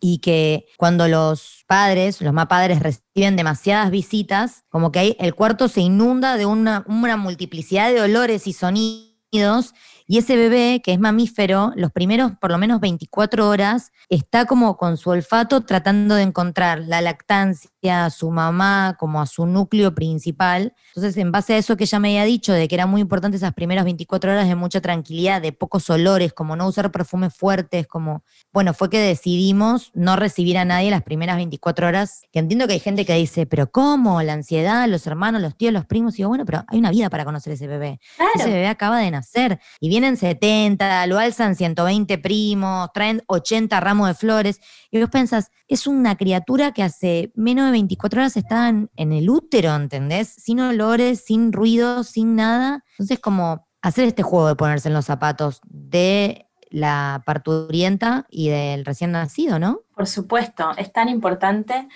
[0.00, 5.34] Y que cuando los padres, los más padres reciben demasiadas visitas, como que ahí el
[5.34, 9.74] cuarto se inunda de una, una multiplicidad de olores y sonidos
[10.08, 14.76] Y ese bebé, que es mamífero, los primeros por lo menos 24 horas está como
[14.76, 19.94] con su olfato tratando de encontrar la lactancia, a su mamá, como a su núcleo
[19.94, 20.74] principal.
[20.94, 23.36] Entonces, en base a eso que ella me había dicho, de que era muy importante
[23.36, 27.86] esas primeras 24 horas de mucha tranquilidad, de pocos olores, como no usar perfumes fuertes,
[27.86, 32.66] como, bueno, fue que decidimos no recibir a nadie las primeras 24 horas, que entiendo
[32.66, 34.22] que hay gente que dice, pero ¿cómo?
[34.22, 37.10] La ansiedad, los hermanos, los tíos, los primos, y digo, bueno, pero hay una vida
[37.10, 38.00] para conocer ese bebé.
[38.34, 44.08] Ese bebé acaba de nacer y vienen 70, lo alzan 120 primos, traen 80 ramos
[44.08, 44.60] de flores,
[44.90, 49.12] y vos pensás, es una criatura que hace menos de 24 horas está en, en
[49.12, 50.28] el útero, ¿entendés?
[50.28, 52.84] Sin olores, sin ruido, sin nada.
[52.92, 58.84] Entonces, como hacer este juego de ponerse en los zapatos de la parturienta y del
[58.84, 59.82] recién nacido, ¿no?
[59.94, 61.88] Por supuesto, es tan importante,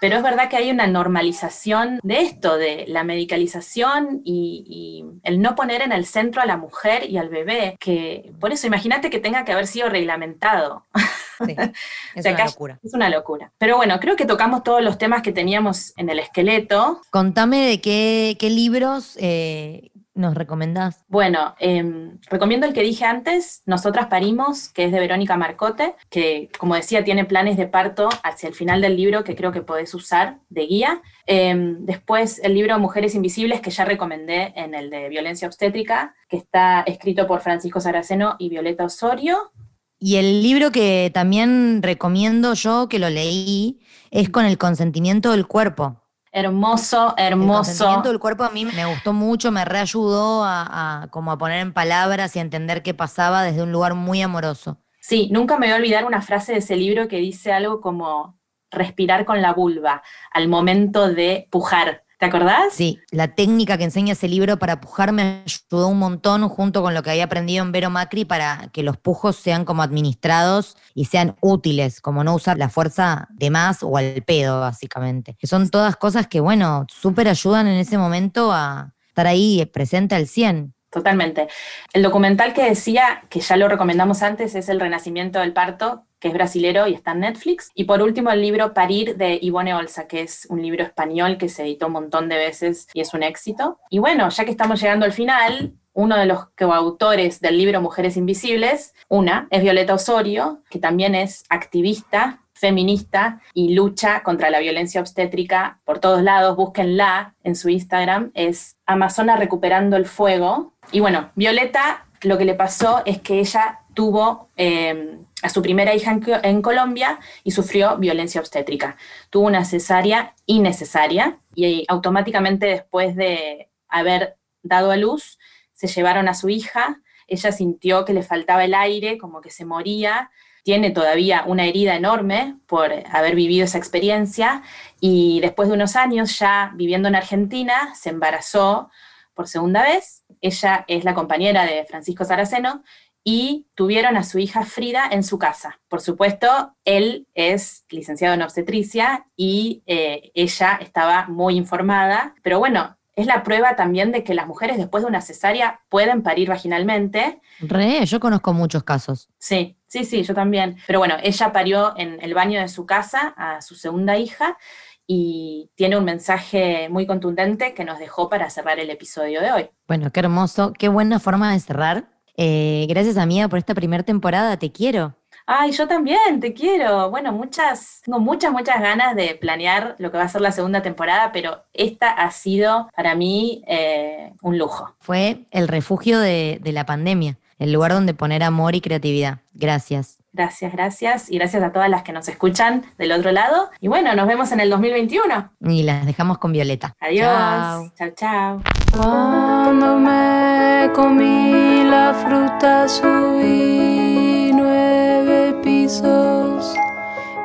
[0.00, 5.40] pero es verdad que hay una normalización de esto, de la medicalización y, y el
[5.40, 9.10] no poner en el centro a la mujer y al bebé, que por eso imagínate
[9.10, 10.84] que tenga que haber sido reglamentado.
[11.44, 11.56] Sí,
[12.14, 12.78] es una locura.
[12.82, 13.52] Es una locura.
[13.58, 17.00] Pero bueno, creo que tocamos todos los temas que teníamos en el esqueleto.
[17.10, 21.04] Contame de qué, qué libros eh, nos recomendás.
[21.08, 26.48] Bueno, em, recomiendo el que dije antes, Nosotras Parimos, que es de Verónica Marcote, que
[26.58, 29.94] como decía tiene planes de parto hacia el final del libro que creo que podés
[29.94, 31.02] usar de guía.
[31.26, 36.38] Em, después el libro Mujeres Invisibles, que ya recomendé en el de violencia obstétrica, que
[36.38, 39.52] está escrito por Francisco Saraceno y Violeta Osorio.
[39.98, 43.80] Y el libro que también recomiendo yo, que lo leí,
[44.10, 46.02] es con el consentimiento del cuerpo.
[46.32, 47.58] Hermoso, El hermoso.
[47.58, 51.60] consentimiento del cuerpo a mí me gustó mucho, me reayudó a, a como a poner
[51.60, 54.78] en palabras y a entender qué pasaba desde un lugar muy amoroso.
[55.00, 58.38] Sí, nunca me voy a olvidar una frase de ese libro que dice algo como
[58.70, 62.02] respirar con la vulva al momento de pujar.
[62.18, 62.72] ¿Te acordás?
[62.72, 66.94] Sí, la técnica que enseña ese libro para pujar me ayudó un montón junto con
[66.94, 71.04] lo que había aprendido en Vero Macri para que los pujos sean como administrados y
[71.04, 75.36] sean útiles, como no usar la fuerza de más o al pedo, básicamente.
[75.38, 80.14] Que son todas cosas que, bueno, súper ayudan en ese momento a estar ahí presente
[80.14, 80.74] al 100.
[80.88, 81.48] Totalmente.
[81.92, 86.32] El documental que decía, que ya lo recomendamos antes, es El Renacimiento del Parto, es
[86.32, 87.70] brasilero y está en Netflix.
[87.74, 91.48] Y por último, el libro Parir de Ivone Olza, que es un libro español que
[91.48, 93.78] se editó un montón de veces y es un éxito.
[93.90, 98.16] Y bueno, ya que estamos llegando al final, uno de los coautores del libro Mujeres
[98.16, 105.00] Invisibles, una, es Violeta Osorio, que también es activista feminista y lucha contra la violencia
[105.00, 110.72] obstétrica por todos lados, búsquenla en su Instagram, es Amazona Recuperando el Fuego.
[110.90, 115.94] Y bueno, Violeta lo que le pasó es que ella tuvo eh, a su primera
[115.94, 118.96] hija en, Co- en Colombia y sufrió violencia obstétrica.
[119.30, 125.38] Tuvo una cesárea innecesaria y automáticamente después de haber dado a luz,
[125.72, 127.00] se llevaron a su hija.
[127.28, 130.30] Ella sintió que le faltaba el aire, como que se moría.
[130.64, 134.62] Tiene todavía una herida enorme por haber vivido esa experiencia
[135.00, 138.90] y después de unos años ya viviendo en Argentina se embarazó
[139.34, 140.24] por segunda vez.
[140.40, 142.82] Ella es la compañera de Francisco Saraceno
[143.28, 145.80] y tuvieron a su hija Frida en su casa.
[145.88, 152.96] Por supuesto, él es licenciado en obstetricia y eh, ella estaba muy informada, pero bueno,
[153.16, 157.40] es la prueba también de que las mujeres después de una cesárea pueden parir vaginalmente.
[157.58, 159.28] Re, yo conozco muchos casos.
[159.38, 160.76] Sí, sí, sí, yo también.
[160.86, 164.56] Pero bueno, ella parió en el baño de su casa a su segunda hija
[165.04, 169.70] y tiene un mensaje muy contundente que nos dejó para cerrar el episodio de hoy.
[169.88, 172.15] Bueno, qué hermoso, qué buena forma de cerrar.
[172.36, 174.56] Eh, gracias, amiga, por esta primera temporada.
[174.56, 175.14] Te quiero.
[175.46, 177.08] Ay, yo también, te quiero.
[177.08, 180.82] Bueno, muchas, tengo muchas, muchas ganas de planear lo que va a ser la segunda
[180.82, 184.92] temporada, pero esta ha sido para mí eh, un lujo.
[184.98, 189.38] Fue el refugio de, de la pandemia, el lugar donde poner amor y creatividad.
[189.54, 190.18] Gracias.
[190.36, 191.30] Gracias, gracias.
[191.30, 193.70] Y gracias a todas las que nos escuchan del otro lado.
[193.80, 195.50] Y bueno, nos vemos en el 2021.
[195.60, 196.94] Y las dejamos con Violeta.
[197.00, 197.90] Adiós.
[197.94, 198.10] Chao.
[198.14, 198.62] Chao.
[198.94, 206.74] Cuando me comí la fruta subí nueve pisos.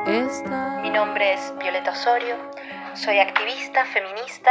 [0.06, 0.80] Esta...
[0.82, 2.36] Mi nombre es Violeta Osorio,
[2.92, 4.50] soy activista, feminista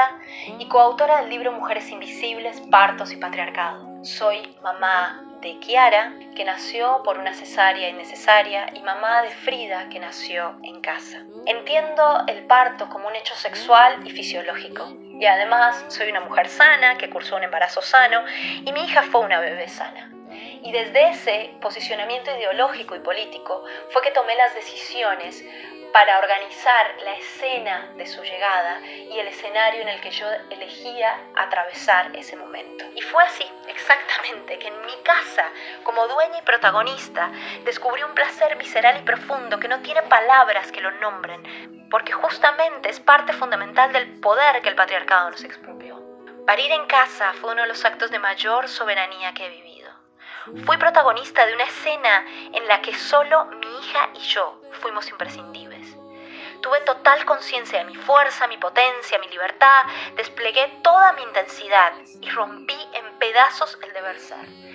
[0.57, 4.03] y coautora del libro Mujeres Invisibles, Partos y Patriarcado.
[4.03, 9.99] Soy mamá de Kiara, que nació por una cesárea innecesaria, y mamá de Frida, que
[9.99, 11.23] nació en casa.
[11.45, 14.95] Entiendo el parto como un hecho sexual y fisiológico.
[15.19, 18.23] Y además soy una mujer sana, que cursó un embarazo sano,
[18.63, 20.11] y mi hija fue una bebé sana.
[20.31, 25.43] Y desde ese posicionamiento ideológico y político fue que tomé las decisiones
[25.93, 31.19] para organizar la escena de su llegada y el escenario en el que yo elegía
[31.35, 32.85] atravesar ese momento.
[32.95, 35.43] Y fue así, exactamente, que en mi casa,
[35.83, 37.31] como dueña y protagonista,
[37.65, 42.89] descubrí un placer visceral y profundo que no tiene palabras que lo nombren, porque justamente
[42.89, 46.01] es parte fundamental del poder que el patriarcado nos expropió.
[46.47, 49.70] Parir en casa fue uno de los actos de mayor soberanía que vivido.
[50.65, 55.95] Fui protagonista de una escena en la que solo mi hija y yo fuimos imprescindibles.
[56.61, 59.83] Tuve total conciencia de mi fuerza, mi potencia, mi libertad,
[60.15, 64.70] desplegué toda mi intensidad y rompí en pedazos el deber ser.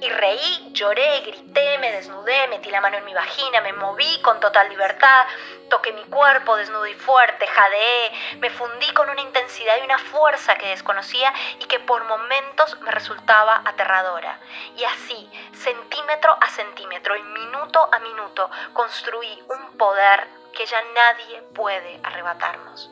[0.00, 4.38] Y reí, lloré, grité, me desnudé, metí la mano en mi vagina, me moví con
[4.38, 5.26] total libertad,
[5.68, 10.54] toqué mi cuerpo desnudo y fuerte, jadeé, me fundí con una intensidad y una fuerza
[10.56, 14.38] que desconocía y que por momentos me resultaba aterradora.
[14.76, 21.42] Y así, centímetro a centímetro y minuto a minuto, construí un poder que ya nadie
[21.54, 22.90] puede arrebatarnos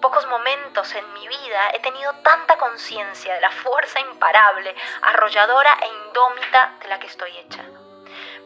[0.00, 5.88] pocos momentos en mi vida he tenido tanta conciencia de la fuerza imparable, arrolladora e
[5.88, 7.64] indómita de la que estoy hecha.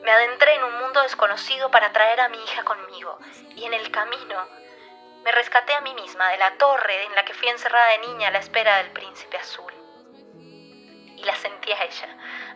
[0.02, 3.18] Me adentré en un mundo desconocido para traer a mi hija conmigo
[3.54, 4.48] y en el camino
[5.24, 8.28] me rescaté a mí misma de la torre en la que fui encerrada de niña
[8.28, 9.72] a la espera del príncipe azul.
[11.16, 12.08] Y la sentí a ella,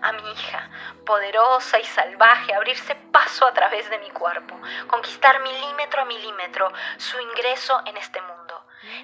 [0.02, 0.68] a mi hija,
[1.04, 7.20] poderosa y salvaje, abrirse paso a través de mi cuerpo, conquistar milímetro a milímetro su
[7.20, 8.35] ingreso en este mundo.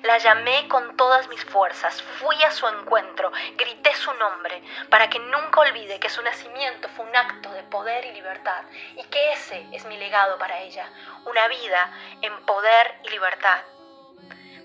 [0.02, 5.18] La llamé con todas mis fuerzas, fui a su encuentro, grité su nombre, para que
[5.18, 8.64] nunca olvide que su nacimiento fue un acto de poder y libertad,
[8.96, 10.88] y que ese es mi legado para ella,
[11.26, 13.60] una vida en poder y libertad.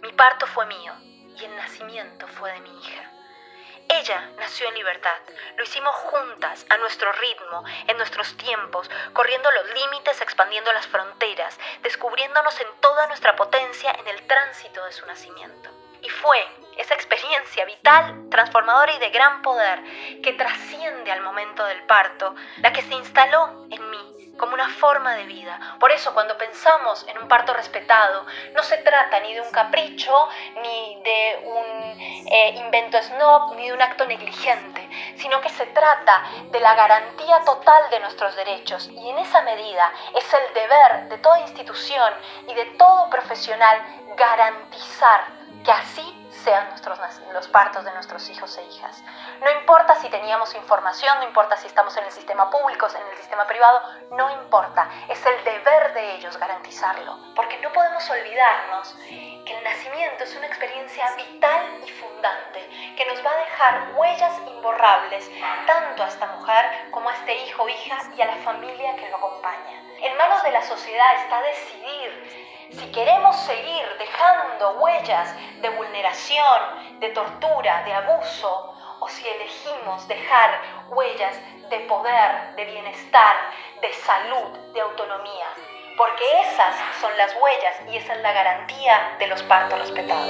[0.01, 0.93] Mi parto fue mío,
[1.37, 3.16] y el nacimiento fue de mi hija.
[3.89, 5.17] Ella nació en libertad.
[5.55, 11.57] Lo hicimos juntas, a nuestro ritmo, en nuestros tiempos, corriendo los límites, expandiendo las fronteras,
[11.83, 15.69] descubriéndonos en toda nuestra potencia en el tránsito de su nacimiento.
[16.01, 16.45] Y fue
[16.77, 19.81] esa experiencia vital, transformadora y de gran poder
[20.21, 25.15] que trasciende al momento del parto, la que se instaló en mí como una forma
[25.15, 25.59] de vida.
[25.79, 30.29] Por eso cuando pensamos en un parto respetado, no se trata ni de un capricho,
[30.61, 36.23] ni de un eh, invento snob, ni de un acto negligente, sino que se trata
[36.51, 38.89] de la garantía total de nuestros derechos.
[38.89, 42.13] Y en esa medida es el deber de toda institución
[42.47, 43.81] y de todo profesional
[44.15, 45.25] garantizar
[45.63, 46.97] que así sean nuestros,
[47.33, 49.03] los partos de nuestros hijos e hijas.
[49.41, 53.17] No importa si teníamos información, no importa si estamos en el sistema público, en el
[53.17, 53.81] sistema privado,
[54.11, 54.89] no importa.
[55.09, 57.19] Es el deber de ellos garantizarlo.
[57.35, 63.25] Porque no podemos olvidarnos que el nacimiento es una experiencia vital y fundante que nos
[63.25, 65.29] va a dejar huellas imborrables
[65.65, 69.09] tanto a esta mujer como a este hijo o hija y a la familia que
[69.09, 69.83] lo acompaña.
[69.99, 77.09] En manos de la sociedad está decidir si queremos seguir dejando huellas de vulneración, de
[77.09, 80.59] tortura, de abuso, o si elegimos dejar
[80.89, 81.39] huellas
[81.69, 83.35] de poder, de bienestar,
[83.81, 85.45] de salud, de autonomía.
[85.97, 90.27] Porque esas son las huellas y esa es la garantía de los partos respetados.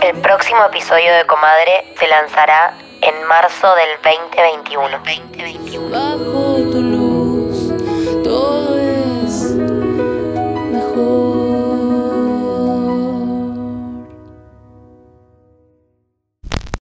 [0.00, 4.98] El próximo episodio de Comadre se lanzará en marzo del 2021.
[4.98, 5.90] 2021.
[5.90, 8.67] Bajo tu luz, todo